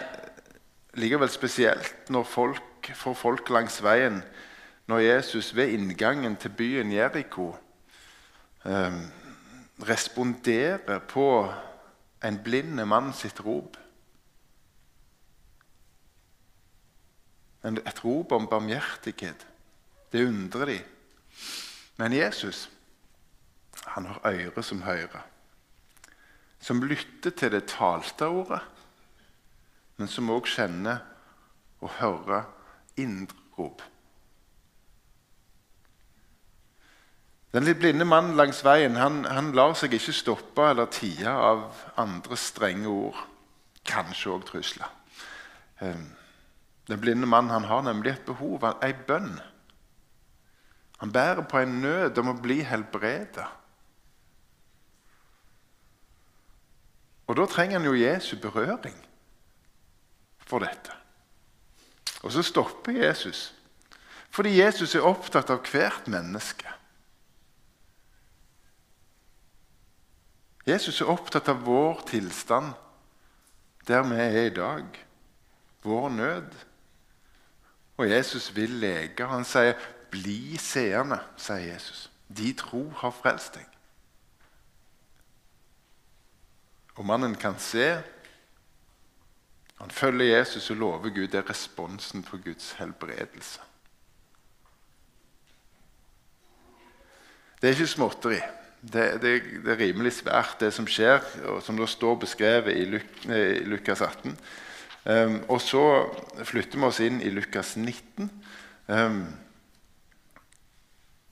likevel 0.95 1.29
spesielt 1.29 2.11
når 2.11 2.23
folk, 2.23 2.93
for 2.95 3.14
folk 3.14 3.50
langs 3.50 3.83
veien 3.83 4.23
når 4.90 5.04
Jesus 5.04 5.52
ved 5.54 5.70
inngangen 5.70 6.35
til 6.37 6.50
byen 6.50 6.90
Jeriko 6.92 7.52
eh, 8.66 8.97
responderer 9.87 10.99
på 10.99 11.26
en 12.25 12.38
blind 12.42 12.82
mann 12.90 13.12
sitt 13.14 13.38
rop. 13.44 13.76
Et 17.62 18.04
rop 18.04 18.32
om 18.32 18.49
barmhjertighet. 18.50 19.47
Det 20.12 20.26
undrer 20.26 20.66
de. 20.73 20.78
Men 21.97 22.12
Jesus 22.12 22.66
han 23.87 24.06
har 24.06 24.20
ører 24.26 24.62
som 24.62 24.82
hører, 24.82 25.23
som 26.61 26.82
lytter 26.82 27.30
til 27.30 27.52
det 27.52 27.64
talte 27.70 28.26
ordet, 28.26 28.61
men 29.97 30.09
som 30.09 30.30
òg 30.30 30.50
kjenner 30.50 31.00
og 31.80 31.97
hører 32.00 32.44
indre 33.00 33.38
rop. 33.59 33.82
Den 37.50 37.66
litt 37.66 37.80
blinde 37.83 38.07
mannen 38.07 38.37
langs 38.38 38.62
veien 38.62 38.95
han, 39.00 39.25
han 39.26 39.50
lar 39.59 39.75
seg 39.78 39.97
ikke 39.97 40.14
stoppe 40.14 40.69
eller 40.71 40.87
tie 40.95 41.30
av 41.30 41.64
andre 41.99 42.38
strenge 42.38 42.87
ord, 42.90 43.19
kanskje 43.90 44.30
òg 44.37 44.45
trusler. 44.47 44.92
Ehm, 45.83 46.12
den 46.87 47.00
blinde 47.02 47.26
mannen 47.26 47.50
han 47.50 47.66
har 47.66 47.83
nemlig 47.83 48.12
et 48.14 48.28
behov, 48.28 48.62
ei 48.85 48.92
bønn. 48.95 49.40
Han 51.02 51.12
bærer 51.12 51.42
på 51.49 51.59
en 51.59 51.80
nød 51.83 52.19
om 52.23 52.30
å 52.30 52.38
bli 52.38 52.61
helbredet. 52.62 53.47
Og 57.30 57.38
da 57.38 57.47
trenger 57.47 57.78
han 57.78 57.87
jo 57.87 57.99
Jesu 57.99 58.35
berøring 58.42 58.97
for 60.47 60.62
dette. 60.62 60.95
Og 62.23 62.35
så 62.35 62.42
stopper 62.42 62.92
Jesus, 62.92 63.54
fordi 64.30 64.59
Jesus 64.59 64.95
er 64.95 65.07
opptatt 65.07 65.50
av 65.50 65.62
hvert 65.66 66.11
menneske. 66.11 66.79
Jesus 70.67 71.00
er 71.00 71.09
opptatt 71.09 71.49
av 71.49 71.62
vår 71.64 72.02
tilstand 72.11 72.75
der 73.88 74.02
vi 74.07 74.19
er 74.21 74.47
i 74.47 74.55
dag. 74.55 74.85
Vår 75.83 76.09
nød. 76.09 76.52
Og 77.97 78.11
Jesus 78.11 78.50
vil 78.57 78.71
leke. 78.71 79.26
Han 79.26 79.45
sier, 79.45 79.75
'Bli 80.11 80.57
seende', 80.57 81.21
sier 81.37 81.73
Jesus. 81.73 82.11
'De 82.29 82.52
tro 82.52 82.90
har 82.90 83.11
frelst 83.11 83.57
deg'. 83.57 83.76
Og 86.95 87.07
mannen 87.07 87.35
kan 87.35 87.59
se. 87.59 88.02
Han 89.81 89.90
følger 89.90 90.38
Jesus 90.38 90.71
og 90.71 90.76
lover 90.76 91.09
Gud. 91.09 91.29
Det 91.29 91.35
er 91.35 91.50
responsen 91.50 92.23
på 92.23 92.37
Guds 92.37 92.73
helbredelse. 92.73 93.61
Det 97.62 97.69
er 97.69 97.73
ikke 97.73 97.87
småtteri 97.87 98.40
det, 98.80 99.22
det, 99.22 99.42
det, 99.64 99.72
er 99.72 99.78
rimelig 99.78 100.12
svært, 100.12 100.56
det 100.60 100.72
som 100.72 100.87
skjer, 100.88 101.20
og 101.52 101.62
som 101.62 101.76
det 101.76 101.88
står 101.88 102.14
beskrevet 102.22 102.76
i, 102.76 102.84
Luk, 102.88 103.25
i 103.28 103.64
Lukas 103.68 104.00
18. 104.00 104.30
Um, 104.30 105.12
ehm, 105.12 105.37
og 105.49 105.60
så 105.60 105.84
flytter 106.44 106.78
vi 106.78 106.88
oss 106.88 107.00
inn 107.04 107.20
i 107.20 107.30
Lukas 107.32 107.76
19. 107.76 108.25
Um, 108.25 108.30
ehm, 108.96 109.22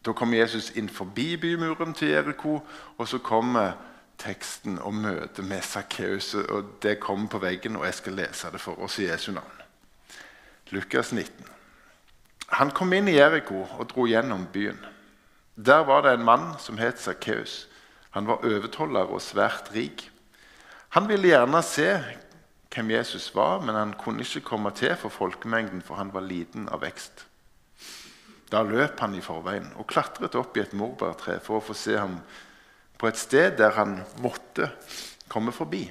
da 0.04 0.12
kommer 0.12 0.38
Jesus 0.38 0.70
inn 0.76 0.88
forbi 0.88 1.36
bymuren 1.36 1.94
til 1.94 2.08
Jeriko, 2.14 2.60
og 2.98 3.08
så 3.08 3.18
kommer 3.18 3.72
teksten 4.18 4.78
om 4.78 5.02
møtet 5.04 5.44
med 5.44 5.62
Sakkeus. 5.62 6.34
Og 6.34 6.78
det 6.82 7.00
kommer 7.00 7.28
på 7.28 7.38
veggen, 7.38 7.76
og 7.76 7.84
jeg 7.84 7.94
skal 7.94 8.12
lese 8.12 8.52
det 8.52 8.60
for 8.60 8.80
oss 8.82 8.98
i 8.98 9.08
Jesu 9.08 9.32
navn. 9.32 9.64
Lukas 10.70 11.12
19. 11.12 11.30
Han 12.48 12.70
kom 12.70 12.92
inn 12.92 13.08
i 13.08 13.18
Jeriko 13.18 13.66
og 13.78 13.88
dro 13.90 14.06
gjennom 14.08 14.46
byen. 14.52 14.78
Der 15.58 15.84
var 15.84 16.02
det 16.02 16.12
en 16.14 16.24
mann 16.24 16.54
som 16.58 16.78
het 16.78 17.00
Sakkeus. 17.00 17.66
Han 18.10 18.26
var 18.26 18.44
overtoller 18.46 19.10
og 19.10 19.22
svært 19.22 19.72
rik. 19.74 20.04
Han 20.94 21.08
ville 21.10 21.32
gjerne 21.32 21.62
se 21.66 21.88
hvem 22.70 22.92
Jesus 22.94 23.32
var, 23.34 23.58
men 23.60 23.74
han 23.74 23.94
kunne 23.98 24.22
ikke 24.22 24.44
komme 24.46 24.70
til 24.70 24.94
for 24.96 25.10
folkemengden, 25.10 25.82
for 25.82 25.98
han 25.98 26.12
var 26.14 26.22
liten 26.22 26.68
av 26.70 26.84
vekst. 26.86 27.24
Da 28.52 28.62
løp 28.62 29.00
han 29.00 29.16
i 29.18 29.24
forveien 29.24 29.66
og 29.76 29.88
klatret 29.90 30.38
opp 30.38 30.56
i 30.56 30.62
et 30.62 30.76
morbærtre 30.78 31.40
for 31.42 31.58
å 31.58 31.64
få 31.64 31.74
se 31.76 31.98
ham 31.98 32.20
på 32.98 33.10
et 33.10 33.18
sted 33.18 33.58
der 33.58 33.74
han 33.76 33.98
måtte 34.22 34.70
komme 35.28 35.52
forbi. 35.52 35.88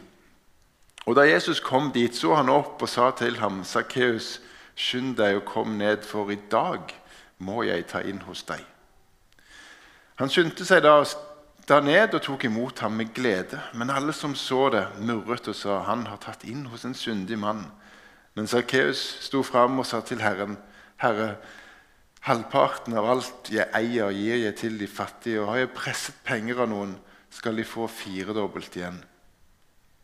Og 1.06 1.16
Da 1.16 1.28
Jesus 1.28 1.60
kom 1.60 1.92
dit, 1.92 2.16
så 2.16 2.36
han 2.36 2.50
opp 2.50 2.82
og 2.82 2.90
sa 2.90 3.12
til 3.12 3.40
ham, 3.40 3.64
'Sakkeus, 3.64 4.40
skynd 4.76 5.16
deg 5.18 5.36
og 5.36 5.46
kom 5.46 5.78
ned, 5.78 6.04
for 6.04 6.32
i 6.32 6.40
dag 6.52 6.80
må 7.40 7.64
jeg 7.64 7.88
ta 7.88 8.00
inn 8.00 8.22
hos 8.22 8.44
deg.' 8.44 8.77
Han 10.18 10.32
skyndte 10.34 10.66
seg 10.66 10.82
da, 10.82 10.96
da 11.70 11.78
ned 11.84 12.16
og 12.18 12.24
tok 12.26 12.48
imot 12.48 12.82
ham 12.82 12.96
med 12.98 13.14
glede. 13.14 13.60
Men 13.78 13.94
alle 13.94 14.16
som 14.18 14.34
så 14.36 14.68
det, 14.74 14.86
murret 15.06 15.50
og 15.52 15.58
sa 15.58 15.84
han 15.86 16.08
har 16.10 16.22
tatt 16.24 16.48
inn 16.50 16.66
hos 16.72 16.88
en 16.88 16.98
syndig 16.98 17.38
mann. 17.38 17.68
Men 18.38 18.50
Sakkeus 18.50 19.02
sto 19.26 19.44
fram 19.46 19.80
og 19.82 19.86
sa 19.90 20.02
til 20.06 20.22
Herren, 20.22 20.58
Herre, 21.02 21.36
halvparten 22.26 22.98
av 22.98 23.06
alt 23.10 23.52
jeg 23.54 23.70
eier, 23.78 24.10
gir 24.14 24.42
jeg 24.42 24.56
til 24.58 24.80
de 24.82 24.88
fattige, 24.90 25.42
og 25.42 25.52
har 25.52 25.64
jeg 25.64 25.76
presset 25.78 26.18
penger 26.26 26.64
av 26.66 26.72
noen, 26.72 26.98
skal 27.34 27.58
de 27.58 27.66
få 27.68 27.86
firedobbelt 27.92 28.78
igjen. 28.78 29.00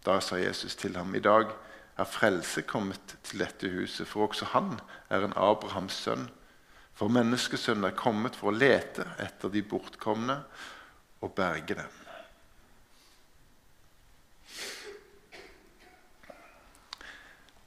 Da 0.06 0.20
sa 0.22 0.38
Jesus 0.38 0.76
til 0.78 0.98
ham, 1.00 1.14
i 1.16 1.24
dag 1.24 1.50
er 1.98 2.10
frelse 2.10 2.64
kommet 2.68 3.18
til 3.26 3.44
dette 3.44 3.70
huset, 3.72 4.08
for 4.08 4.28
også 4.28 4.50
han 4.54 4.76
er 5.10 5.26
en 5.26 5.36
Abrahams 5.38 5.98
sønn. 6.06 6.28
For 6.94 7.10
menneskesønnen 7.10 7.90
er 7.90 7.98
kommet 7.98 8.38
for 8.38 8.52
å 8.52 8.56
lete 8.56 9.06
etter 9.22 9.50
de 9.54 9.64
bortkomne 9.66 10.38
og 11.24 11.34
berge 11.34 11.78
dem. 11.80 12.00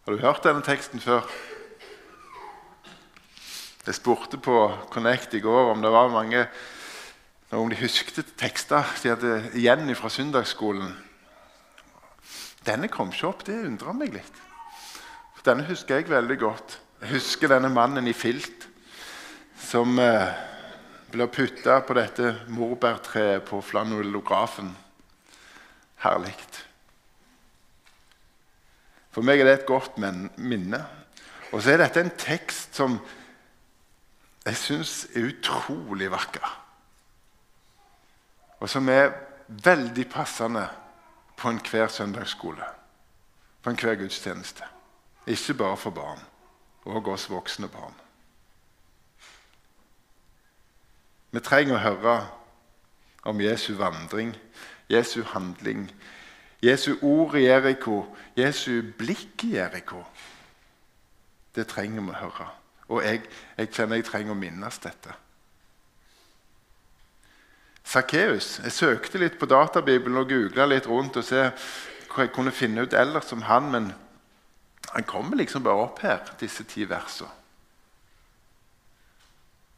Har 0.07 0.15
du 0.15 0.23
hørt 0.23 0.45
denne 0.47 0.63
teksten 0.63 1.03
før? 1.03 1.27
Jeg 3.87 3.99
spurte 3.99 4.39
på 4.39 4.55
Connect 4.95 5.35
i 5.35 5.41
går 5.43 5.73
om 5.73 5.83
det 5.83 5.91
var 5.91 6.13
mange 6.15 6.45
om 7.55 7.71
de 7.71 7.79
husket 7.79 8.33
tekster 8.39 8.87
de 9.03 9.11
hadde 9.13 9.35
igjen 9.59 9.91
fra 9.99 10.11
søndagsskolen. 10.11 10.95
Denne 12.67 12.91
kom 12.91 13.11
ikke 13.11 13.29
opp. 13.29 13.45
Det 13.47 13.59
undra 13.67 13.95
meg 13.95 14.15
litt. 14.15 14.41
For 15.37 15.47
denne 15.47 15.67
husker 15.69 15.99
jeg 16.01 16.11
veldig 16.11 16.39
godt. 16.39 16.79
Jeg 17.03 17.17
husker 17.17 17.51
denne 17.51 17.71
mannen 17.71 18.07
i 18.11 18.15
filt 18.17 18.66
som 19.67 19.99
eh, 19.99 20.29
blir 21.11 21.27
putta 21.27 21.81
på 21.81 21.95
dette 21.99 22.35
morbærtreet 22.55 23.43
på 23.49 23.59
flanellografen. 23.63 24.71
Herlig. 26.05 26.37
For 29.11 29.27
meg 29.27 29.41
er 29.41 29.49
det 29.49 29.55
et 29.57 29.67
godt 29.67 29.99
minne. 29.99 30.83
Og 31.51 31.63
så 31.63 31.73
er 31.73 31.83
dette 31.83 32.03
en 32.05 32.15
tekst 32.21 32.79
som 32.79 32.99
jeg 34.47 34.61
syns 34.61 34.95
er 35.17 35.33
utrolig 35.33 36.13
vakker. 36.13 36.47
Og 38.61 38.71
som 38.71 38.87
er 38.93 39.15
veldig 39.49 40.07
passende 40.13 40.67
på 41.37 41.51
enhver 41.51 41.91
søndagsskole. 41.91 42.71
På 43.63 43.73
enhver 43.73 43.99
gudstjeneste. 43.99 44.69
Ikke 45.27 45.59
bare 45.59 45.77
for 45.77 45.91
barn, 45.91 46.21
og 46.85 47.09
oss 47.09 47.31
voksne 47.31 47.69
barn. 47.73 48.06
Vi 51.37 51.43
trenger 51.45 51.77
å 51.77 51.83
høre 51.83 52.13
om 53.29 53.41
Jesu 53.45 53.75
vandring, 53.77 54.31
Jesu 54.89 55.19
handling, 55.35 55.83
Jesu 56.65 56.95
ord 57.05 57.35
i 57.37 57.43
Jeriko, 57.43 58.07
Jesu 58.39 58.81
blikk 58.97 59.45
i 59.45 59.51
Jeriko. 59.59 60.01
Det 61.53 61.67
trenger 61.69 62.07
vi 62.07 62.15
å 62.15 62.23
høre. 62.23 62.49
Og 62.89 63.05
jeg, 63.05 63.21
jeg 63.59 63.69
kjenner 63.69 64.01
jeg 64.01 64.09
trenger 64.09 64.33
å 64.33 64.39
minnes 64.41 64.81
dette. 64.81 65.13
Sakkeus. 67.85 68.55
Jeg 68.65 68.73
søkte 68.73 69.21
litt 69.21 69.37
på 69.37 69.53
databibelen 69.53 70.23
og 70.23 70.33
googla 70.33 70.65
litt 70.73 70.89
rundt 70.89 71.21
og 71.21 71.27
se 71.27 71.51
hva 72.15 72.25
jeg 72.25 72.33
kunne 72.33 72.55
finne 72.55 72.89
ut 72.89 72.97
ellers 72.97 73.37
om 73.37 73.45
han, 73.45 73.69
men 73.75 73.93
han 74.89 75.05
kommer 75.05 75.37
liksom 75.37 75.69
bare 75.69 75.85
opp 75.85 76.01
her, 76.01 76.33
disse 76.41 76.65
ti 76.65 76.89
versene. 76.89 77.29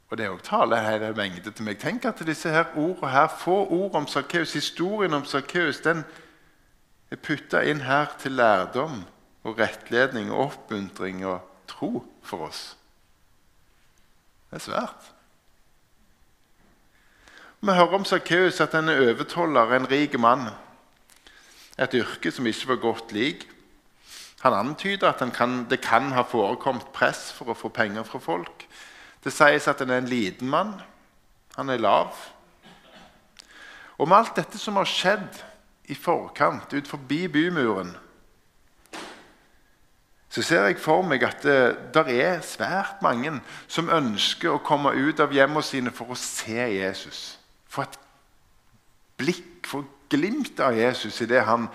Og 0.08 0.18
det 0.18 0.24
er 0.24 0.30
også 0.30 0.44
taler 0.44 0.80
hele 0.90 1.12
mengde 1.16 1.50
til 1.50 1.64
meg. 1.66 1.78
Tenk 1.78 2.06
at 2.08 2.22
disse 2.26 2.48
her 2.48 2.72
ordene 2.76 3.10
her, 3.12 3.28
få 3.28 3.66
ord 3.66 3.94
om 3.94 4.06
Sarkeus, 4.08 4.52
historien 4.52 5.14
om 5.14 5.24
Sarkeus, 5.24 5.82
den 5.84 6.04
er 7.10 7.20
putta 7.20 7.60
inn 7.64 7.84
her 7.84 8.08
til 8.20 8.32
lærdom 8.36 9.02
og 9.44 9.58
rettledning 9.60 10.32
og 10.32 10.46
oppmuntring 10.46 11.26
og 11.26 11.44
tro 11.68 12.02
for 12.22 12.48
oss. 12.48 12.76
Det 14.48 14.56
er 14.56 14.64
svært. 14.64 15.12
Vi 17.60 17.74
hører 17.74 17.98
om 17.98 18.04
Sakkeus 18.04 18.60
at 18.60 18.72
han 18.72 18.88
er 18.88 19.00
overtoller, 19.10 19.74
en 19.74 19.90
rik 19.90 20.18
mann. 20.20 20.48
Et 21.78 21.94
yrke 21.94 22.30
som 22.32 22.46
ikke 22.46 22.68
var 22.68 22.80
godt 22.82 23.12
lik. 23.12 23.48
Han 24.40 24.54
antyder 24.54 25.08
at 25.08 25.20
han 25.20 25.30
kan, 25.30 25.66
det 25.70 25.80
kan 25.80 26.12
ha 26.14 26.22
forekommet 26.22 26.92
press 26.94 27.32
for 27.34 27.50
å 27.50 27.58
få 27.58 27.68
penger 27.74 28.06
fra 28.06 28.20
folk. 28.22 28.64
Det 29.28 29.35
sies 29.37 29.68
at 29.68 29.82
han 29.85 29.92
er 29.92 30.00
en 30.00 30.08
liten 30.08 30.49
mann. 30.49 30.73
Han 31.58 31.68
er 31.68 31.82
lav. 31.82 32.16
Og 34.00 34.08
med 34.08 34.16
alt 34.16 34.38
dette 34.38 34.56
som 34.56 34.78
har 34.80 34.88
skjedd 34.88 35.42
i 35.92 35.97
forkant, 35.97 36.73
ut 36.73 36.88
forbi 36.88 37.26
bymuren, 37.28 37.90
så 40.32 40.44
ser 40.44 40.66
jeg 40.68 40.78
for 40.80 41.04
meg 41.08 41.25
at 41.25 41.44
det 41.44 41.61
der 41.97 42.08
er 42.12 42.42
svært 42.44 43.02
mange 43.04 43.35
som 43.66 43.88
ønsker 43.92 44.52
å 44.54 44.62
komme 44.64 44.92
ut 44.97 45.20
av 45.20 45.32
hjemmene 45.35 45.64
sine 45.64 45.92
for 45.92 46.12
å 46.12 46.18
se 46.20 46.68
Jesus. 46.73 47.23
Få 47.68 47.85
et 47.85 47.97
blikk, 49.20 49.66
få 49.68 49.82
glimt 50.12 50.61
av 50.64 50.76
Jesus 50.76 51.20
idet 51.25 51.44
han 51.49 51.66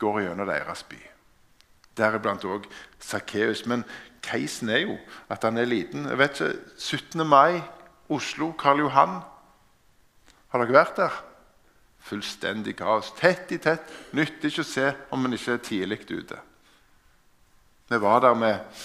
går 0.00 0.22
gjennom 0.26 0.48
deres 0.48 0.84
by. 0.88 1.00
Deriblant 1.96 2.44
òg 2.48 2.68
Sakkeus. 3.00 3.64
Men 3.66 3.84
casen 4.24 4.72
er 4.72 4.82
jo 4.86 4.96
at 5.30 5.44
han 5.44 5.60
er 5.60 5.68
liten. 5.68 6.08
Jeg 6.08 6.18
vet 6.18 6.40
ikke, 6.40 6.58
17. 6.80 7.26
mai, 7.28 7.60
Oslo, 8.08 8.52
Karl 8.58 8.84
Johan. 8.84 9.20
Har 10.52 10.62
dere 10.62 10.76
vært 10.76 10.98
der? 10.98 11.22
Fullstendig 12.04 12.76
kaos. 12.76 13.12
Tett 13.16 13.52
i 13.52 13.58
tett. 13.58 13.86
Nytter 14.16 14.50
ikke 14.50 14.64
å 14.64 14.68
se 14.68 14.90
om 15.12 15.24
man 15.24 15.36
ikke 15.36 15.56
er 15.56 15.64
tidlig 15.64 16.02
ute. 16.10 16.40
Vi 17.88 18.00
var 18.00 18.20
der 18.24 18.36
med 18.36 18.84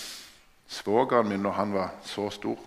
svogeren 0.70 1.28
min 1.28 1.44
når 1.44 1.58
han 1.58 1.74
var 1.74 1.96
så 2.06 2.30
stor. 2.32 2.60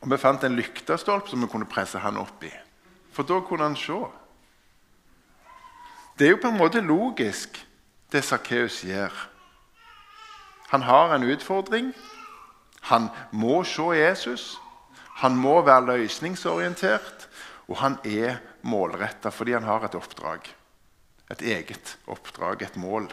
Og 0.00 0.10
Vi 0.10 0.18
fant 0.20 0.44
en 0.44 0.56
lyktestolp 0.56 1.28
som 1.28 1.42
vi 1.42 1.48
kunne 1.50 1.68
presse 1.68 1.98
han 1.98 2.20
opp 2.20 2.44
i. 2.44 2.52
For 3.12 3.24
da 3.24 3.40
kunne 3.40 3.64
han 3.64 3.76
se. 3.76 3.96
Det 6.18 6.26
er 6.26 6.34
jo 6.34 6.42
på 6.42 6.48
en 6.48 6.60
måte 6.60 6.80
logisk, 6.80 7.58
det 8.12 8.24
Sakkeus 8.24 8.82
gjør. 8.84 9.12
Han 10.68 10.82
har 10.82 11.14
en 11.14 11.22
utfordring. 11.22 11.92
Han 12.90 13.08
må 13.30 13.62
se 13.64 13.92
Jesus. 13.96 14.56
Han 15.22 15.36
må 15.36 15.60
være 15.62 15.86
løsningsorientert. 15.92 17.28
Og 17.66 17.78
han 17.82 17.98
er 18.04 18.40
målretta 18.66 19.30
fordi 19.34 19.56
han 19.56 19.66
har 19.66 19.86
et 19.86 19.94
oppdrag. 19.98 20.50
Et 21.30 21.42
eget 21.42 21.96
oppdrag, 22.06 22.62
et 22.62 22.76
mål. 22.76 23.08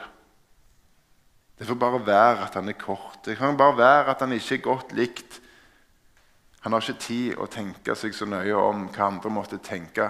Det 1.58 1.68
får 1.68 1.80
bare 1.80 2.06
være 2.06 2.46
at 2.46 2.54
han 2.58 2.70
er 2.70 2.78
kort. 2.78 3.22
Det 3.26 3.38
kan 3.38 3.58
bare 3.58 3.78
være 3.78 4.12
at 4.14 4.22
han 4.22 4.34
ikke 4.34 4.56
er 4.56 4.66
godt 4.68 4.94
likt. 4.94 5.40
Han 6.62 6.74
har 6.74 6.82
ikke 6.82 7.02
tid 7.06 7.38
å 7.38 7.50
tenke 7.52 7.96
seg 7.96 8.14
så 8.16 8.26
nøye 8.30 8.56
om 8.56 8.88
hva 8.94 9.10
andre 9.10 9.30
måtte 9.34 9.60
tenke. 9.64 10.10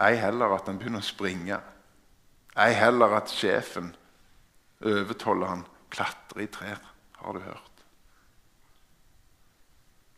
Ei 0.00 0.16
heller 0.18 0.54
at 0.54 0.68
han 0.70 0.78
begynner 0.78 1.02
å 1.02 1.06
springe. 1.06 1.58
Ei 2.58 2.72
heller 2.74 3.16
at 3.18 3.30
sjefen 3.30 3.92
overtoller 4.84 5.54
han, 5.54 5.66
klatre 5.90 6.44
i 6.44 6.50
trær. 6.52 6.80
Har 7.18 7.34
du 7.34 7.42
hørt? 7.42 7.84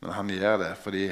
Men 0.00 0.16
han 0.16 0.32
gjør 0.32 0.58
det 0.64 0.74
fordi 0.80 1.06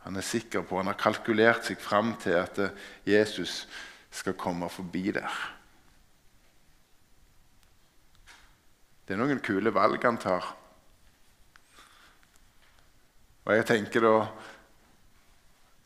han 0.00 0.16
er 0.16 0.24
sikker 0.24 0.64
på, 0.64 0.78
han 0.80 0.88
har 0.88 0.98
kalkulert 0.98 1.66
seg 1.66 1.80
fram 1.82 2.14
til 2.22 2.38
at 2.40 2.58
Jesus 3.06 3.66
skal 4.10 4.38
komme 4.38 4.70
forbi 4.72 5.10
der. 5.12 5.34
Det 9.04 9.16
er 9.16 9.20
noen 9.20 9.42
kule 9.44 9.72
valg 9.74 10.02
han 10.06 10.18
tar. 10.22 10.46
Og 13.44 13.52
jeg 13.56 13.66
tenker 13.66 14.06
da 14.06 14.14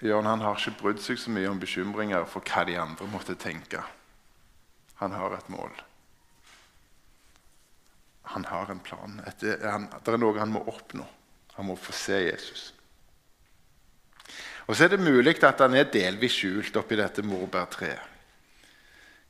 Jørn 0.05 0.29
han 0.29 0.43
har 0.45 0.59
ikke 0.59 0.83
brydd 0.83 1.01
seg 1.01 1.17
så 1.17 1.33
mye 1.33 1.49
om 1.49 1.61
bekymringer 1.61 2.27
for 2.29 2.45
hva 2.45 2.67
de 2.69 2.77
andre 2.77 3.09
måtte 3.09 3.39
tenke. 3.41 3.81
Han 5.01 5.17
har 5.17 5.39
et 5.39 5.49
mål. 5.49 5.73
Han 8.33 8.45
har 8.45 8.71
en 8.71 8.81
plan. 8.81 9.21
det 9.41 9.59
er 9.61 10.17
noe 10.19 10.39
han 10.39 10.53
må 10.53 10.65
oppnå. 10.71 11.05
Han 11.55 11.69
må 11.69 11.77
få 11.77 11.93
se 11.93 12.17
Jesus. 12.25 12.73
Og 14.67 14.77
så 14.77 14.87
er 14.87 14.95
det 14.95 15.05
mulig 15.05 15.37
at 15.45 15.61
han 15.61 15.77
er 15.77 15.91
delvis 15.93 16.39
skjult 16.39 16.77
oppi 16.81 16.97
dette 16.97 17.23
morbærtreet. 17.23 18.11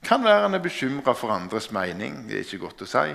Kan 0.05 0.25
være 0.25 0.45
han 0.45 0.55
er 0.55 0.63
bekymra 0.63 1.15
for 1.17 1.33
andres 1.33 1.71
mening. 1.73 2.27
Det 2.29 2.37
er 2.37 2.45
ikke 2.45 2.67
godt 2.67 2.85
å 2.85 2.89
si. 2.89 3.15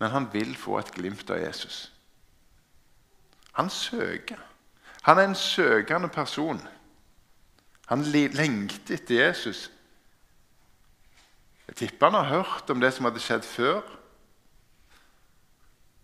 Men 0.00 0.10
han 0.10 0.26
vil 0.32 0.56
få 0.58 0.80
et 0.80 0.90
glimt 0.92 1.30
av 1.30 1.38
Jesus. 1.38 1.92
Han 3.52 3.70
søker. 3.70 4.40
Han 5.06 5.18
er 5.18 5.30
en 5.30 5.38
søkende 5.38 6.08
person. 6.08 6.60
Han 7.86 8.02
lengter 8.02 8.94
etter 8.94 9.14
Jesus. 9.14 9.70
Jeg 11.68 11.76
tipper 11.76 12.10
han 12.10 12.18
har 12.24 12.42
hørt 12.42 12.70
om 12.70 12.80
det 12.82 12.92
som 12.94 13.06
hadde 13.06 13.22
skjedd 13.22 13.46
før 13.46 13.99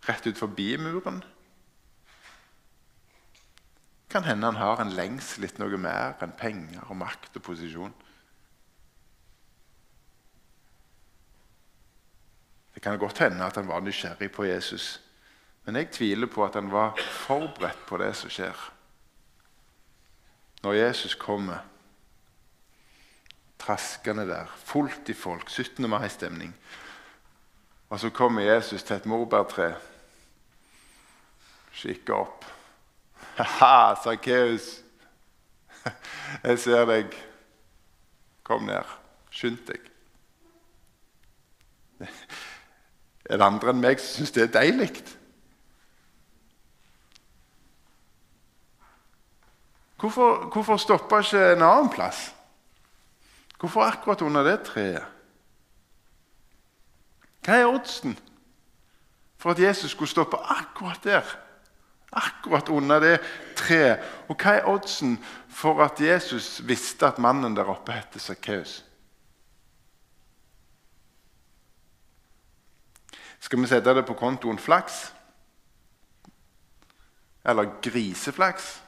rett 0.06 0.26
ut 0.26 0.38
forbi 0.38 0.76
muren. 0.78 1.22
Kan 4.08 4.24
hende 4.24 4.46
han 4.46 4.60
har 4.60 4.80
en 4.80 4.94
lengsel 4.94 5.44
etter 5.48 5.64
noe 5.64 5.78
mer 5.80 6.14
enn 6.22 6.34
penger 6.38 6.86
og 6.86 7.00
makt 7.00 7.38
og 7.38 7.44
posisjon. 7.48 7.94
Det 12.74 12.82
kan 12.84 12.98
godt 13.00 13.18
hende 13.24 13.44
at 13.44 13.56
han 13.56 13.68
var 13.68 13.80
nysgjerrig 13.82 14.28
på 14.32 14.44
Jesus, 14.46 15.00
men 15.64 15.80
jeg 15.80 15.90
tviler 15.96 16.30
på 16.30 16.44
at 16.44 16.54
han 16.54 16.68
var 16.70 16.98
forberedt 17.26 17.86
på 17.88 17.98
det 17.98 18.12
som 18.14 18.30
skjer. 18.30 18.56
Når 20.62 20.76
Jesus 20.76 21.14
kommer 21.18 21.64
traskende 23.58 24.26
der, 24.28 24.46
fullt 24.68 25.08
i 25.08 25.16
folk, 25.16 25.50
17. 25.50 25.88
mai-stemning, 25.90 26.52
og 27.88 28.00
så 28.00 28.10
kommer 28.10 28.42
Jesus 28.42 28.82
til 28.82 28.96
et 28.96 29.06
morbærtre 29.06 29.74
kikke 31.76 32.14
opp. 32.14 32.44
Ha-ha, 33.38 33.94
Sakkeus! 34.02 34.80
Jeg 36.46 36.58
ser 36.58 36.86
deg. 36.88 37.12
Kom 38.46 38.66
ned. 38.68 38.96
Skynd 39.30 39.60
deg. 39.68 39.90
Er 43.26 43.40
det 43.40 43.46
andre 43.46 43.72
enn 43.72 43.80
meg 43.82 43.98
som 43.98 44.20
syns 44.20 44.30
det 44.36 44.44
er 44.44 44.52
deilig? 44.54 44.92
Hvorfor, 49.98 50.44
hvorfor 50.52 50.78
stoppa 50.78 51.18
ikke 51.24 51.40
en 51.56 51.64
annen 51.66 51.90
plass? 51.90 52.28
Hvorfor 53.58 53.82
akkurat 53.82 54.22
under 54.22 54.44
det 54.46 54.60
treet? 54.68 55.02
Hva 57.42 57.56
er 57.58 57.70
oddsen 57.70 58.14
for 59.38 59.50
at 59.50 59.62
Jesus 59.62 59.90
skulle 59.90 60.10
stoppe 60.10 60.36
akkurat 60.36 61.02
der? 61.04 61.26
Akkurat 62.12 62.68
under 62.68 63.00
det 63.00 63.16
treet. 63.58 64.02
Og 64.30 64.38
hva 64.38 64.56
er 64.56 64.68
oddsen 64.70 65.16
for 65.48 65.82
at 65.84 66.00
Jesus 66.00 66.60
visste 66.66 67.08
at 67.08 67.18
mannen 67.18 67.56
der 67.56 67.68
oppe 67.68 67.96
het 67.96 68.16
Sakkeus? 68.22 68.82
Skal 73.40 73.60
vi 73.60 73.68
sette 73.70 73.94
det 73.94 74.06
på 74.06 74.16
kontoen 74.18 74.58
flaks? 74.58 75.12
Eller 77.46 77.76
griseflaks? 77.82 78.82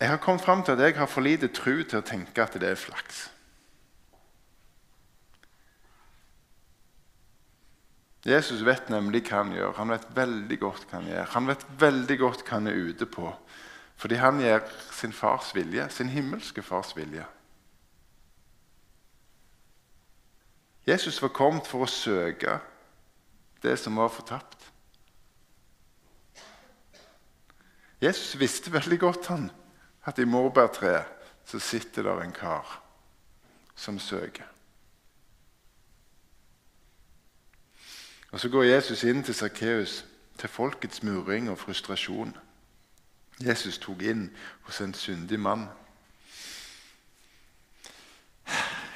Jeg 0.00 0.08
har 0.08 0.20
kommet 0.22 0.44
fram 0.44 0.62
til 0.62 0.72
at 0.72 0.80
jeg 0.80 0.94
har 0.96 1.06
for 1.06 1.20
lite 1.20 1.48
tru 1.48 1.82
til 1.82 1.98
å 1.98 2.06
tenke 2.06 2.42
at 2.42 2.54
det 2.60 2.68
er 2.70 2.78
flaks. 2.78 3.24
Jesus 8.26 8.64
vet 8.66 8.88
nemlig 8.90 9.22
hva 9.28 9.44
han 9.44 9.52
gjør. 9.54 9.76
Han 9.78 9.92
vet 9.94 10.06
veldig 10.16 10.58
godt 10.60 10.86
hva 10.88 10.98
han 10.98 11.10
gjør. 11.10 11.28
Han 11.34 11.50
vet 11.50 11.66
veldig 11.80 12.16
godt 12.18 12.42
hva 12.44 12.56
han 12.58 12.70
er 12.70 12.80
ute 12.88 13.06
på. 13.06 13.30
Fordi 13.98 14.18
han 14.18 14.40
gjør 14.42 14.64
sin 14.94 15.14
fars 15.14 15.52
vilje, 15.54 15.88
sin 15.90 16.10
himmelske 16.10 16.62
fars 16.62 16.94
vilje. 16.96 17.24
Jesus 20.88 21.20
var 21.22 21.34
kommet 21.36 21.66
for 21.68 21.84
å 21.84 21.90
søke 21.90 22.58
det 23.62 23.74
som 23.78 23.98
var 24.00 24.10
fortapt. 24.12 24.68
Jesus 28.00 28.38
visste 28.38 28.72
veldig 28.72 29.00
godt 29.02 29.26
han, 29.32 29.48
at 30.06 30.18
i 30.22 30.26
morbærtreet 30.28 31.16
sitter 31.48 32.06
der 32.06 32.22
en 32.22 32.32
kar 32.32 32.78
som 33.76 33.98
søker. 33.98 34.46
Og 38.30 38.40
Så 38.40 38.48
går 38.48 38.62
Jesus 38.62 39.04
inn 39.04 39.22
til 39.24 39.34
Sakkeus, 39.34 40.04
til 40.38 40.48
folkets 40.48 41.02
murring 41.02 41.50
og 41.50 41.58
frustrasjon. 41.58 42.36
Jesus 43.40 43.78
tok 43.78 44.02
inn 44.02 44.28
hos 44.66 44.80
en 44.80 44.94
syndig 44.94 45.40
mann. 45.40 45.68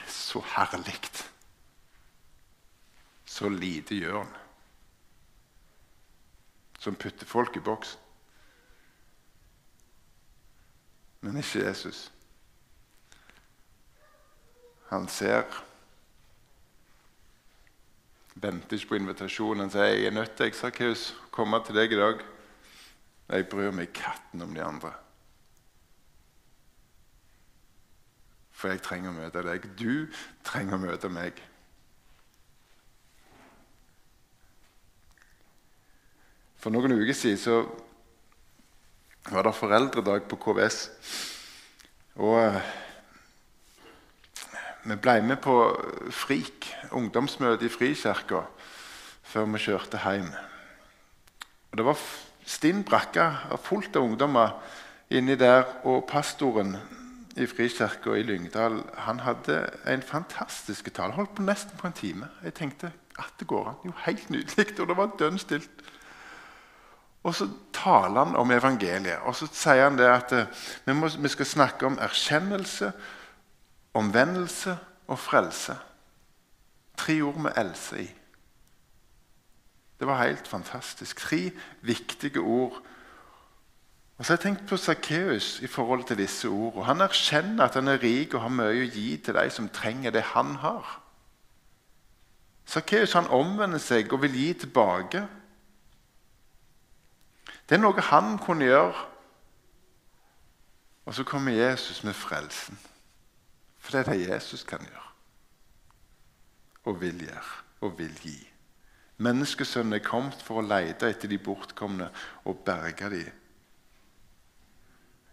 Så 0.06 0.42
herlig. 0.56 1.00
Så 3.24 3.48
lite 3.48 3.94
gjør 3.94 4.18
han. 4.18 4.32
Som 6.78 6.94
putter 6.94 7.26
folk 7.26 7.56
i 7.56 7.60
boks. 7.60 7.98
Men 11.20 11.36
ikke 11.36 11.66
Jesus. 11.66 12.12
Han 14.88 15.08
ser 15.08 15.46
Venter 18.42 18.76
ikke 18.76 18.88
på 18.88 18.98
invitasjonen. 18.98 19.66
Han 19.66 19.70
sier 19.70 19.92
jeg 19.92 20.08
er 20.10 20.16
nødt 20.16 20.34
til 20.36 20.50
Sakkeus, 20.58 21.12
komme 21.30 21.60
til 21.62 21.78
deg 21.78 21.94
i 21.94 22.00
dag. 22.00 22.24
Jeg 23.30 23.46
bryr 23.48 23.70
meg 23.70 23.92
katten 23.94 24.42
om 24.42 24.54
de 24.54 24.64
andre. 24.64 24.90
For 28.50 28.72
jeg 28.72 28.82
trenger 28.82 29.12
å 29.12 29.16
møte 29.16 29.46
deg. 29.46 29.70
Du 29.78 30.10
trenger 30.46 30.76
å 30.76 30.82
møte 30.82 31.10
meg. 31.10 31.38
For 36.62 36.74
noen 36.74 36.94
uker 36.94 37.14
siden 37.14 37.40
så 37.42 37.56
var 39.30 39.46
det 39.46 39.54
foreldredag 39.54 40.26
på 40.30 40.38
KVS. 40.44 40.84
Og 42.22 42.38
eh, 42.42 42.72
vi 44.84 44.96
ble 44.98 45.20
med 45.22 45.38
på 45.44 45.54
FRIK, 46.10 46.66
ungdomsmøte 46.90 47.68
i 47.68 47.70
Frikirka, 47.70 48.42
før 49.22 49.46
vi 49.52 49.60
kjørte 49.62 50.00
hjem. 50.02 50.32
Og 51.70 51.78
det 51.78 51.86
var 51.86 52.00
stinn 52.44 52.82
brakke 52.84 53.28
fullt 53.62 53.96
av 53.96 54.08
ungdommer 54.08 54.56
inni 55.12 55.36
der, 55.38 55.64
og 55.86 56.06
pastoren 56.10 56.74
i 57.38 57.46
Frikirka 57.46 58.16
i 58.18 58.26
Lyngdal 58.26 58.82
han 59.06 59.22
hadde 59.24 59.62
en 59.88 60.02
fantastisk 60.02 60.90
tale. 60.92 61.14
Holdt 61.16 61.36
på 61.38 61.46
nesten 61.46 61.78
på 61.78 61.86
en 61.86 61.96
time. 61.96 62.28
Jeg 62.44 62.54
tenkte 62.58 62.92
at 63.18 63.32
det 63.38 63.48
går 63.48 63.70
an. 63.70 63.80
Jo, 63.86 63.94
helt 64.04 64.30
nydelig. 64.30 64.80
Og 64.80 64.88
det 64.88 64.98
var 64.98 65.16
dønn 65.18 65.38
stilt. 65.40 65.86
Og 67.22 67.34
så 67.38 67.46
taler 67.72 68.24
han 68.24 68.36
om 68.36 68.50
evangeliet. 68.50 69.22
Og 69.22 69.36
så 69.38 69.46
sier 69.46 69.86
han 69.86 69.98
det 69.98 70.08
at 70.10 70.32
eh, 70.34 70.62
vi, 70.84 70.94
må, 70.98 71.06
vi 71.06 71.30
skal 71.30 71.46
snakke 71.46 71.86
om 71.86 71.98
erkjennelse, 72.02 72.90
omvendelse 73.94 74.78
og 75.06 75.18
frelse. 75.18 75.76
Tre 76.96 77.20
ord 77.22 77.36
med 77.36 77.56
Else 77.56 78.02
i. 78.02 78.10
Det 80.00 80.06
var 80.06 80.24
helt 80.24 80.48
fantastisk. 80.48 81.16
Tre 81.16 81.52
viktige 81.80 82.40
ord. 82.40 82.82
Og 84.18 84.24
så 84.24 84.32
har 84.32 84.36
jeg 84.36 84.40
tenkt 84.40 84.68
på 84.68 84.76
Sakkeus 84.76 85.60
i 85.60 85.66
forhold 85.66 86.04
til 86.04 86.18
disse 86.18 86.48
ordene. 86.48 86.84
Han 86.84 87.00
erkjenner 87.00 87.64
at 87.64 87.74
han 87.74 87.88
er 87.88 88.02
rik 88.02 88.34
og 88.34 88.42
har 88.42 88.52
mye 88.54 88.84
å 88.84 88.90
gi 88.90 89.16
til 89.16 89.34
de 89.34 89.50
som 89.50 89.68
trenger 89.68 90.10
det 90.10 90.22
han 90.34 90.56
har. 90.62 90.98
Sakkeus 92.66 93.14
omvender 93.14 93.78
seg 93.82 94.12
og 94.12 94.22
vil 94.22 94.36
gi 94.36 94.52
tilbake. 94.52 95.24
Det 97.68 97.78
er 97.78 97.82
noe 97.82 98.06
han 98.10 98.38
kunne 98.38 98.68
gjøre. 98.68 99.08
Og 101.06 101.14
så 101.14 101.24
kommer 101.24 101.52
Jesus 101.52 102.04
med 102.04 102.14
frelsen. 102.14 102.78
For 103.82 103.96
det 103.96 104.00
er 104.02 104.12
det 104.12 104.28
Jesus 104.28 104.62
kan 104.64 104.84
gjøre. 104.86 105.08
Og 106.84 107.00
vil 107.00 107.24
gjøre. 107.26 107.54
Og 107.82 107.98
vil 107.98 108.14
gi. 108.22 108.38
Menneskesønnen 109.22 109.98
er 109.98 110.06
kommet 110.06 110.42
for 110.42 110.60
å 110.60 110.66
lete 110.66 111.10
etter 111.10 111.30
de 111.30 111.38
bortkomne 111.38 112.08
og 112.46 112.62
berge 112.66 113.10
dem. 113.10 113.38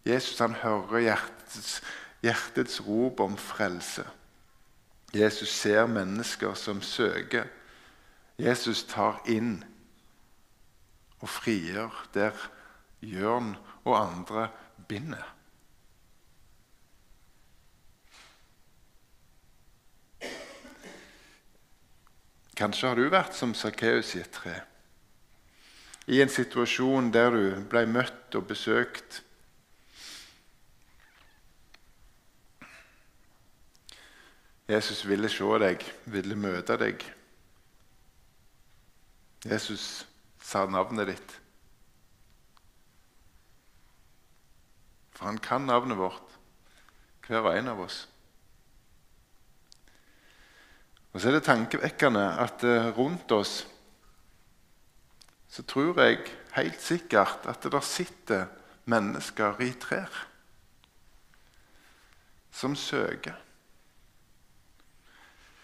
Jesus 0.05 0.39
han 0.41 0.55
hører 0.57 1.05
hjertets, 1.05 1.79
hjertets 2.25 2.79
rop 2.85 3.21
om 3.21 3.37
frelse. 3.37 4.05
Jesus 5.13 5.49
ser 5.49 5.89
mennesker 5.89 6.53
som 6.57 6.81
søker. 6.81 7.45
Jesus 8.39 8.83
tar 8.89 9.21
inn 9.29 9.59
og 11.19 11.29
frigjør 11.29 12.05
der 12.13 12.47
Jørn 13.01 13.55
og 13.83 13.95
andre 13.99 14.49
binder. 14.87 15.38
Kanskje 22.59 22.89
har 22.91 22.99
du 22.99 23.05
vært 23.07 23.37
som 23.37 23.53
Sakkeus 23.55 24.17
i 24.17 24.19
et 24.19 24.33
tre. 24.35 24.57
I 26.11 26.19
en 26.19 26.31
situasjon 26.31 27.07
der 27.15 27.31
du 27.31 27.43
ble 27.71 27.85
møtt 27.87 28.35
og 28.35 28.49
besøkt. 28.49 29.21
Jesus 34.67 35.05
ville 35.07 35.31
se 35.31 35.61
deg, 35.63 35.87
ville 36.11 36.35
møte 36.35 36.75
deg. 36.83 37.07
Jesus 39.47 40.03
sa 40.43 40.65
navnet 40.67 41.13
ditt. 41.13 41.39
For 45.15 45.31
han 45.31 45.39
kan 45.39 45.63
navnet 45.71 45.97
vårt, 45.97 46.39
hver 47.23 47.47
og 47.47 47.55
en 47.55 47.71
av 47.71 47.87
oss. 47.87 48.03
Og 51.13 51.21
Så 51.21 51.27
er 51.27 51.37
det 51.37 51.43
tankevekkende 51.43 52.25
at 52.39 52.63
eh, 52.63 52.97
rundt 52.97 53.31
oss 53.31 53.67
så 55.49 55.63
tror 55.65 55.97
jeg 56.01 56.19
helt 56.53 56.81
sikkert 56.81 57.47
at 57.49 57.63
det 57.63 57.71
der 57.73 57.81
sitter 57.81 58.45
mennesker 58.85 59.61
i 59.65 59.71
trær 59.71 60.25
som 62.51 62.75
søker. 62.75 63.33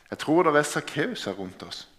Jeg 0.10 0.18
tror 0.18 0.44
det 0.44 0.56
er 0.56 0.64
Sakkeus 0.64 1.28
rundt 1.28 1.64
oss. 1.64 1.90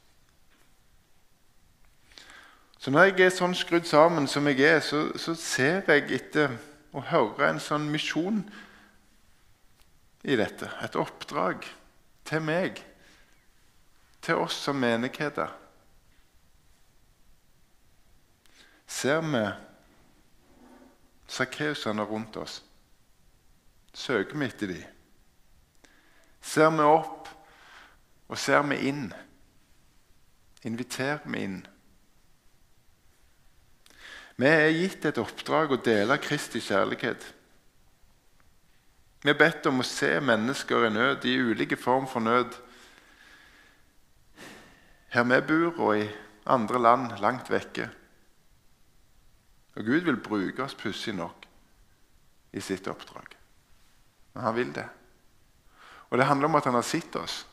Så 2.79 2.91
når 2.91 3.09
jeg 3.09 3.27
er 3.27 3.35
sånn 3.35 3.55
skrudd 3.57 3.87
sammen 3.89 4.29
som 4.31 4.47
jeg 4.47 4.63
er, 4.63 4.81
så, 4.81 5.09
så 5.19 5.35
ser 5.35 5.83
jeg 5.91 6.11
etter 6.15 6.55
å 6.95 7.03
høre 7.03 7.49
en 7.49 7.61
sånn 7.61 7.89
misjon 7.91 8.45
i 10.25 10.37
dette. 10.39 10.71
Et 10.87 10.97
oppdrag 10.97 11.67
til 12.27 12.45
meg, 12.47 12.79
til 14.27 14.43
oss 14.43 14.59
som 14.59 14.79
menigheter. 14.83 15.53
Ser 18.87 19.23
vi 19.23 19.43
sakkeusene 21.31 22.03
rundt 22.03 22.37
oss? 22.43 22.59
Søker 23.95 24.39
vi 24.39 24.49
etter 24.51 24.73
dem? 24.73 24.83
Ser 26.43 26.71
vi 26.75 26.83
opp, 26.87 27.31
og 28.29 28.39
ser 28.39 28.67
vi 28.67 28.83
inn? 28.91 29.09
Inviterer 30.67 31.23
vi 31.27 31.47
inn? 31.47 31.59
Vi 34.37 34.51
er 34.51 34.75
gitt 34.75 35.07
et 35.09 35.19
oppdrag 35.23 35.73
å 35.73 35.81
dele 35.81 36.19
Kristi 36.21 36.61
kjærlighet. 36.61 37.23
Vi 39.23 39.33
er 39.33 39.39
bedt 39.39 39.67
om 39.71 39.81
å 39.81 39.87
se 39.87 40.13
mennesker 40.21 40.87
i 40.87 40.93
nød, 40.93 41.25
i 41.25 41.39
ulike 41.41 41.79
form 41.81 42.07
for 42.11 42.23
nød. 42.23 42.53
Her 45.15 45.25
vi 45.25 45.41
bor, 45.49 45.81
og 45.87 45.99
i 45.99 46.09
andre 46.47 46.83
land 46.83 47.19
langt 47.23 47.51
vekke. 47.51 47.89
Og 49.77 49.85
Gud 49.85 50.07
vil 50.09 50.21
bruke 50.21 50.65
oss 50.65 50.75
pussig 50.75 51.15
nok 51.15 51.47
i 52.53 52.61
sitt 52.61 52.89
oppdrag. 52.89 53.37
Men 54.35 54.45
han 54.45 54.57
vil 54.57 54.73
det. 54.75 54.87
Og 56.11 56.19
det 56.19 56.27
handler 56.27 56.49
om 56.49 56.59
at 56.59 56.65
han 56.65 56.79
har 56.79 56.87
sett 56.87 57.17
oss. 57.17 57.47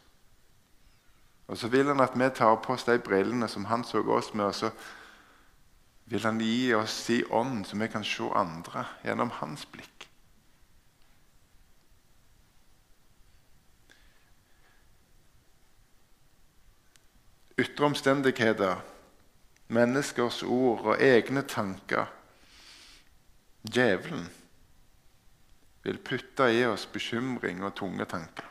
Og 1.47 1.57
så 1.57 1.67
vil 1.67 1.87
han 1.91 1.99
at 1.99 2.15
vi 2.15 2.29
tar 2.29 2.55
på 2.63 2.73
oss 2.73 2.87
de 2.87 2.97
brillene 2.99 3.47
som 3.51 3.65
han 3.65 3.83
så 3.83 4.01
oss 4.01 4.33
med. 4.33 4.45
og 4.45 4.55
så 4.55 4.71
vil 6.05 6.25
han 6.25 6.39
gi 6.39 6.73
oss 6.75 6.91
sin 7.05 7.27
ånd, 7.31 7.65
så 7.65 7.77
vi 7.77 7.87
kan 7.87 8.03
se 8.03 8.27
andre 8.35 8.85
gjennom 9.03 9.31
hans 9.39 9.65
blikk. 9.65 9.92
Ytre 17.57 17.85
omstendigheter, 17.85 18.79
menneskers 19.73 20.41
ord 20.43 20.87
og 20.87 21.01
egne 21.01 21.43
tanker. 21.45 22.07
Djevelen 23.63 24.25
vil 25.83 25.99
putte 26.01 26.47
i 26.49 26.63
oss 26.65 26.87
bekymring 26.89 27.61
og 27.63 27.75
tunge 27.77 28.07
tanker. 28.09 28.49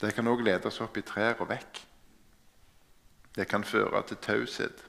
Det 0.00 0.12
kan 0.12 0.28
òg 0.28 0.42
lede 0.44 0.68
oss 0.68 0.82
opp 0.84 0.98
i 1.00 1.04
trær 1.06 1.38
og 1.40 1.48
vekk. 1.48 1.80
Det 3.34 3.46
kan 3.48 3.64
føre 3.64 4.02
til 4.10 4.20
taushet. 4.20 4.82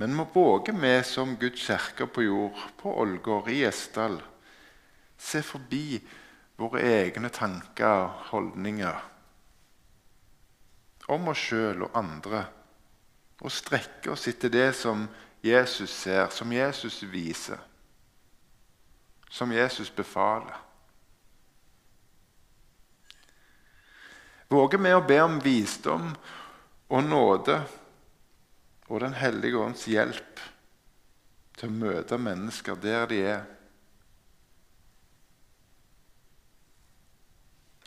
Men 0.00 0.16
må 0.16 0.24
våge 0.32 0.72
vi 0.72 0.94
som 1.04 1.36
Guds 1.36 1.66
kirke 1.66 2.06
på 2.08 2.24
jord, 2.24 2.56
på 2.80 2.94
Ålgård, 3.02 3.50
i 3.52 3.60
Gjesdal, 3.60 4.16
se 5.20 5.42
forbi 5.44 6.00
våre 6.60 6.82
egne 6.84 7.30
tanker 7.32 8.04
og 8.04 8.26
holdninger 8.34 9.06
om 11.10 11.30
oss 11.32 11.42
sjøl 11.48 11.86
og 11.86 11.96
andre, 11.98 12.44
og 13.40 13.50
strekke 13.50 14.12
oss 14.12 14.28
etter 14.30 14.52
det 14.52 14.68
som 14.78 15.06
Jesus 15.42 15.90
ser, 15.90 16.28
som 16.30 16.52
Jesus 16.52 17.00
viser, 17.08 17.58
som 19.30 19.50
Jesus 19.52 19.90
befaler. 19.90 20.58
Våger 24.50 24.82
vi 24.82 24.92
å 24.94 25.02
be 25.06 25.18
om 25.22 25.38
visdom 25.42 26.10
og 26.90 27.04
nåde 27.06 27.60
og 28.90 28.98
Den 29.00 29.12
hellige 29.14 29.58
ånds 29.62 29.84
hjelp 29.86 30.40
til 31.54 31.68
å 31.70 31.76
møte 31.84 32.16
mennesker 32.18 32.78
der 32.82 33.06
de 33.06 33.20
er? 33.22 33.44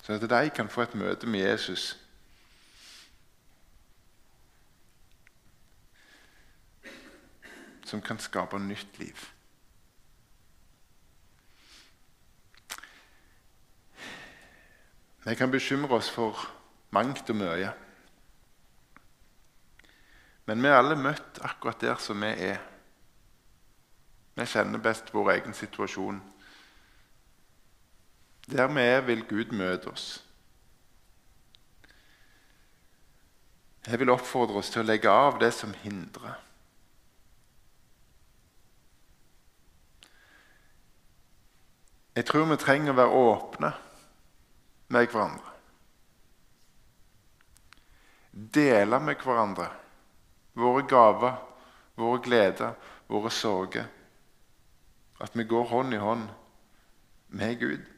Så 0.03 0.13
at 0.13 0.29
de 0.29 0.49
kan 0.49 0.69
få 0.69 0.81
et 0.81 0.95
møte 0.95 1.27
med 1.27 1.39
Jesus. 1.39 1.99
Som 7.85 8.01
kan 8.01 8.19
skape 8.19 8.59
nytt 8.59 8.99
liv. 8.99 9.15
Vi 15.23 15.35
kan 15.35 15.51
bekymre 15.51 15.95
oss 15.95 16.11
for 16.11 16.35
mangt 16.91 17.29
og 17.29 17.35
mye. 17.39 17.71
Men 20.45 20.59
vi 20.59 20.67
er 20.67 20.81
alle 20.81 20.99
møtt 20.99 21.39
akkurat 21.39 21.79
der 21.79 21.95
som 21.95 22.19
vi 22.19 22.33
er. 22.51 22.59
Vi 24.35 24.45
kjenner 24.51 24.83
best 24.83 25.13
vår 25.13 25.31
egen 25.37 25.55
situasjon. 25.55 26.19
Der 28.51 28.67
vi 28.67 28.81
er, 28.81 29.01
vil 29.01 29.25
Gud 29.27 29.51
møte 29.55 29.87
oss. 29.87 30.07
Jeg 33.87 33.99
vil 33.99 34.11
oppfordre 34.11 34.59
oss 34.59 34.71
til 34.71 34.83
å 34.83 34.87
legge 34.87 35.11
av 35.11 35.39
det 35.39 35.51
som 35.55 35.73
hindrer. 35.83 36.35
Jeg 42.15 42.27
tror 42.29 42.45
vi 42.51 42.59
trenger 42.61 42.93
å 42.93 42.99
være 42.99 43.21
åpne 43.23 43.71
med 44.93 45.07
hverandre. 45.07 45.53
Dele 48.33 48.99
med 48.99 49.23
hverandre 49.23 49.69
våre 50.57 50.83
gaver, 50.89 51.39
våre 51.97 52.21
gleder, 52.21 52.75
våre 53.09 53.31
sorger. 53.33 53.89
At 55.21 55.35
vi 55.37 55.47
går 55.49 55.65
hånd 55.71 55.93
i 55.93 56.01
hånd 56.01 56.29
med 57.33 57.59
Gud 57.59 57.92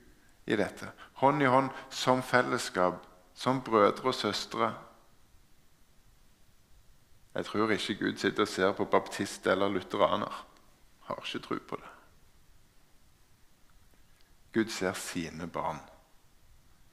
i 0.45 0.55
dette. 0.55 0.91
Hånd 1.21 1.43
i 1.43 1.49
hånd 1.49 1.69
som 1.89 2.23
fellesskap, 2.23 3.05
som 3.33 3.61
brødre 3.63 4.11
og 4.11 4.15
søstre. 4.15 4.73
Jeg 7.35 7.45
tror 7.45 7.71
ikke 7.71 7.97
Gud 7.99 8.17
sitter 8.17 8.45
og 8.45 8.47
ser 8.47 8.71
på 8.77 8.85
baptist 8.85 9.47
eller 9.47 9.69
lutheraner. 9.69 10.45
Har 11.09 11.19
ikke 11.25 11.43
tro 11.47 11.57
på 11.69 11.75
det. 11.81 11.91
Gud 14.53 14.71
ser 14.71 14.93
sine 14.93 15.47
barn 15.47 15.81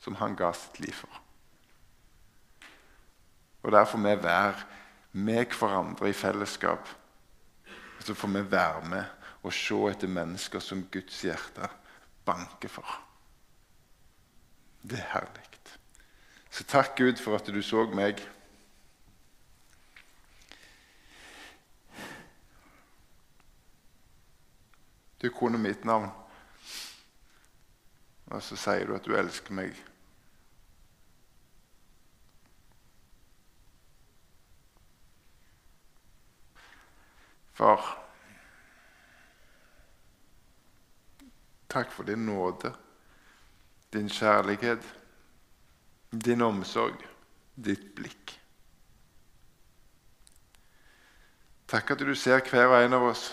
som 0.03 0.17
han 0.19 0.35
ga 0.35 0.51
sitt 0.53 0.81
liv 0.83 0.93
for. 0.93 1.21
Og 3.63 3.73
Derfor 3.73 3.99
får 3.99 4.03
vi 4.03 4.23
være 4.25 4.55
med 5.13 5.55
hverandre 5.59 6.09
i 6.11 6.13
fellesskap. 6.13 6.89
Og 7.99 8.03
så 8.03 8.15
får 8.15 8.29
vi 8.29 8.51
være 8.51 8.89
med 8.89 9.05
og 9.43 9.53
se 9.55 9.79
etter 9.91 10.11
mennesker 10.11 10.59
som 10.59 10.83
Guds 10.91 11.23
hjerte 11.23 11.69
banker 12.27 12.69
for. 12.69 13.12
Det 14.83 14.99
er 14.99 15.09
herlig. 15.13 15.43
Så 16.51 16.65
takk, 16.65 16.97
Gud, 16.99 17.17
for 17.17 17.35
at 17.37 17.47
du 17.47 17.63
så 17.63 17.87
meg. 17.95 18.19
Du 25.23 25.31
kunne 25.31 25.59
mitt 25.59 25.85
navn, 25.85 26.11
og 28.27 28.43
så 28.43 28.57
sier 28.59 28.85
du 28.89 28.97
at 28.97 29.07
du 29.07 29.15
elsker 29.17 29.55
meg. 29.55 29.77
Far, 37.55 37.87
takk 41.71 41.95
for 41.95 42.09
din 42.09 42.27
nåde, 42.27 42.75
din 43.93 44.09
kjærlighet, 44.09 44.85
din 46.13 46.43
omsorg, 46.43 47.03
ditt 47.57 47.95
blikk. 47.97 48.39
Takk 51.69 51.95
at 51.95 52.05
du 52.05 52.15
ser 52.15 52.43
hver 52.45 52.69
og 52.69 52.85
en 52.85 52.99
av 52.99 53.07
oss 53.13 53.31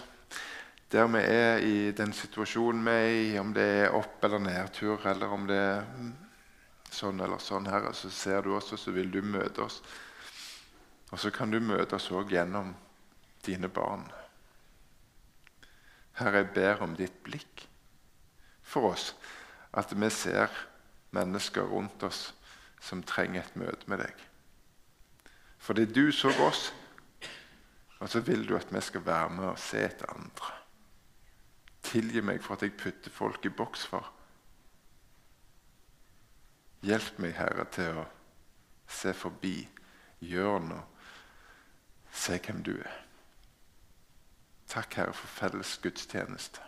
der 0.90 1.06
vi 1.12 1.22
er 1.22 1.60
i 1.62 1.92
den 1.92 2.14
situasjonen 2.16 2.86
vi 2.86 2.92
er 2.92 3.10
i, 3.14 3.40
om 3.40 3.52
det 3.54 3.66
er 3.84 3.96
opp- 3.96 4.24
eller 4.24 4.40
nedtur, 4.42 5.06
eller 5.06 5.34
om 5.36 5.46
det 5.48 5.58
er 5.58 5.84
sånn 6.90 7.20
eller 7.22 7.38
sånn, 7.38 7.68
Herre, 7.70 7.94
så 7.94 8.10
ser 8.10 8.42
du 8.42 8.56
oss, 8.58 8.72
og 8.74 8.80
så 8.82 8.92
vil 8.96 9.12
du 9.12 9.22
møte 9.22 9.62
oss. 9.62 9.82
Og 11.12 11.20
så 11.20 11.30
kan 11.32 11.52
du 11.52 11.60
møte 11.62 11.96
oss 11.96 12.10
òg 12.12 12.34
gjennom 12.34 12.74
dine 13.46 13.70
barn. 13.70 14.08
Herre, 16.18 16.42
jeg 16.42 16.54
ber 16.56 16.82
om 16.84 16.96
ditt 16.98 17.22
blikk 17.24 17.68
for 18.66 18.92
oss, 18.92 19.14
at 19.74 19.94
vi 19.94 20.10
ser 20.10 20.54
mennesker 21.16 21.62
rundt 21.62 22.04
oss 22.04 22.34
som 22.82 23.04
trenger 23.04 23.44
et 23.44 23.58
møte 23.60 23.90
med 23.92 24.04
deg. 24.04 24.26
Fordi 25.60 25.86
du 25.86 26.12
så 26.16 26.32
oss, 26.46 26.70
og 28.00 28.10
så 28.10 28.22
vil 28.24 28.48
du 28.48 28.56
at 28.58 28.72
vi 28.72 28.82
skal 28.82 29.06
være 29.06 29.30
med 29.36 29.50
og 29.52 29.60
se 29.60 29.82
etter 29.84 30.14
andre. 30.14 30.54
Tilgi 31.84 32.22
meg 32.22 32.42
for 32.44 32.56
at 32.56 32.64
jeg 32.64 32.78
putter 32.80 33.12
folk 33.12 33.46
i 33.46 33.52
boks 33.52 33.86
for. 33.90 34.08
Hjelp 36.86 37.20
meg, 37.20 37.36
Herre, 37.36 37.66
til 37.76 38.00
å 38.00 38.06
se 38.88 39.12
forbi 39.14 39.58
hjørnet 40.24 41.00
se 42.12 42.40
hvem 42.40 42.64
du 42.64 42.74
er. 42.78 43.06
Takk, 44.70 44.94
Herre, 45.00 45.14
for 45.14 45.28
felles 45.28 45.78
gudstjeneste. 45.84 46.62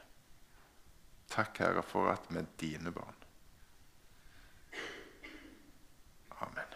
Takk, 1.32 1.58
Herre, 1.63 1.84
for 1.84 2.12
at 2.12 2.28
vi 2.30 2.39
er 2.39 2.46
dine 2.60 2.91
barn. 2.91 3.15
Amen. 6.41 6.71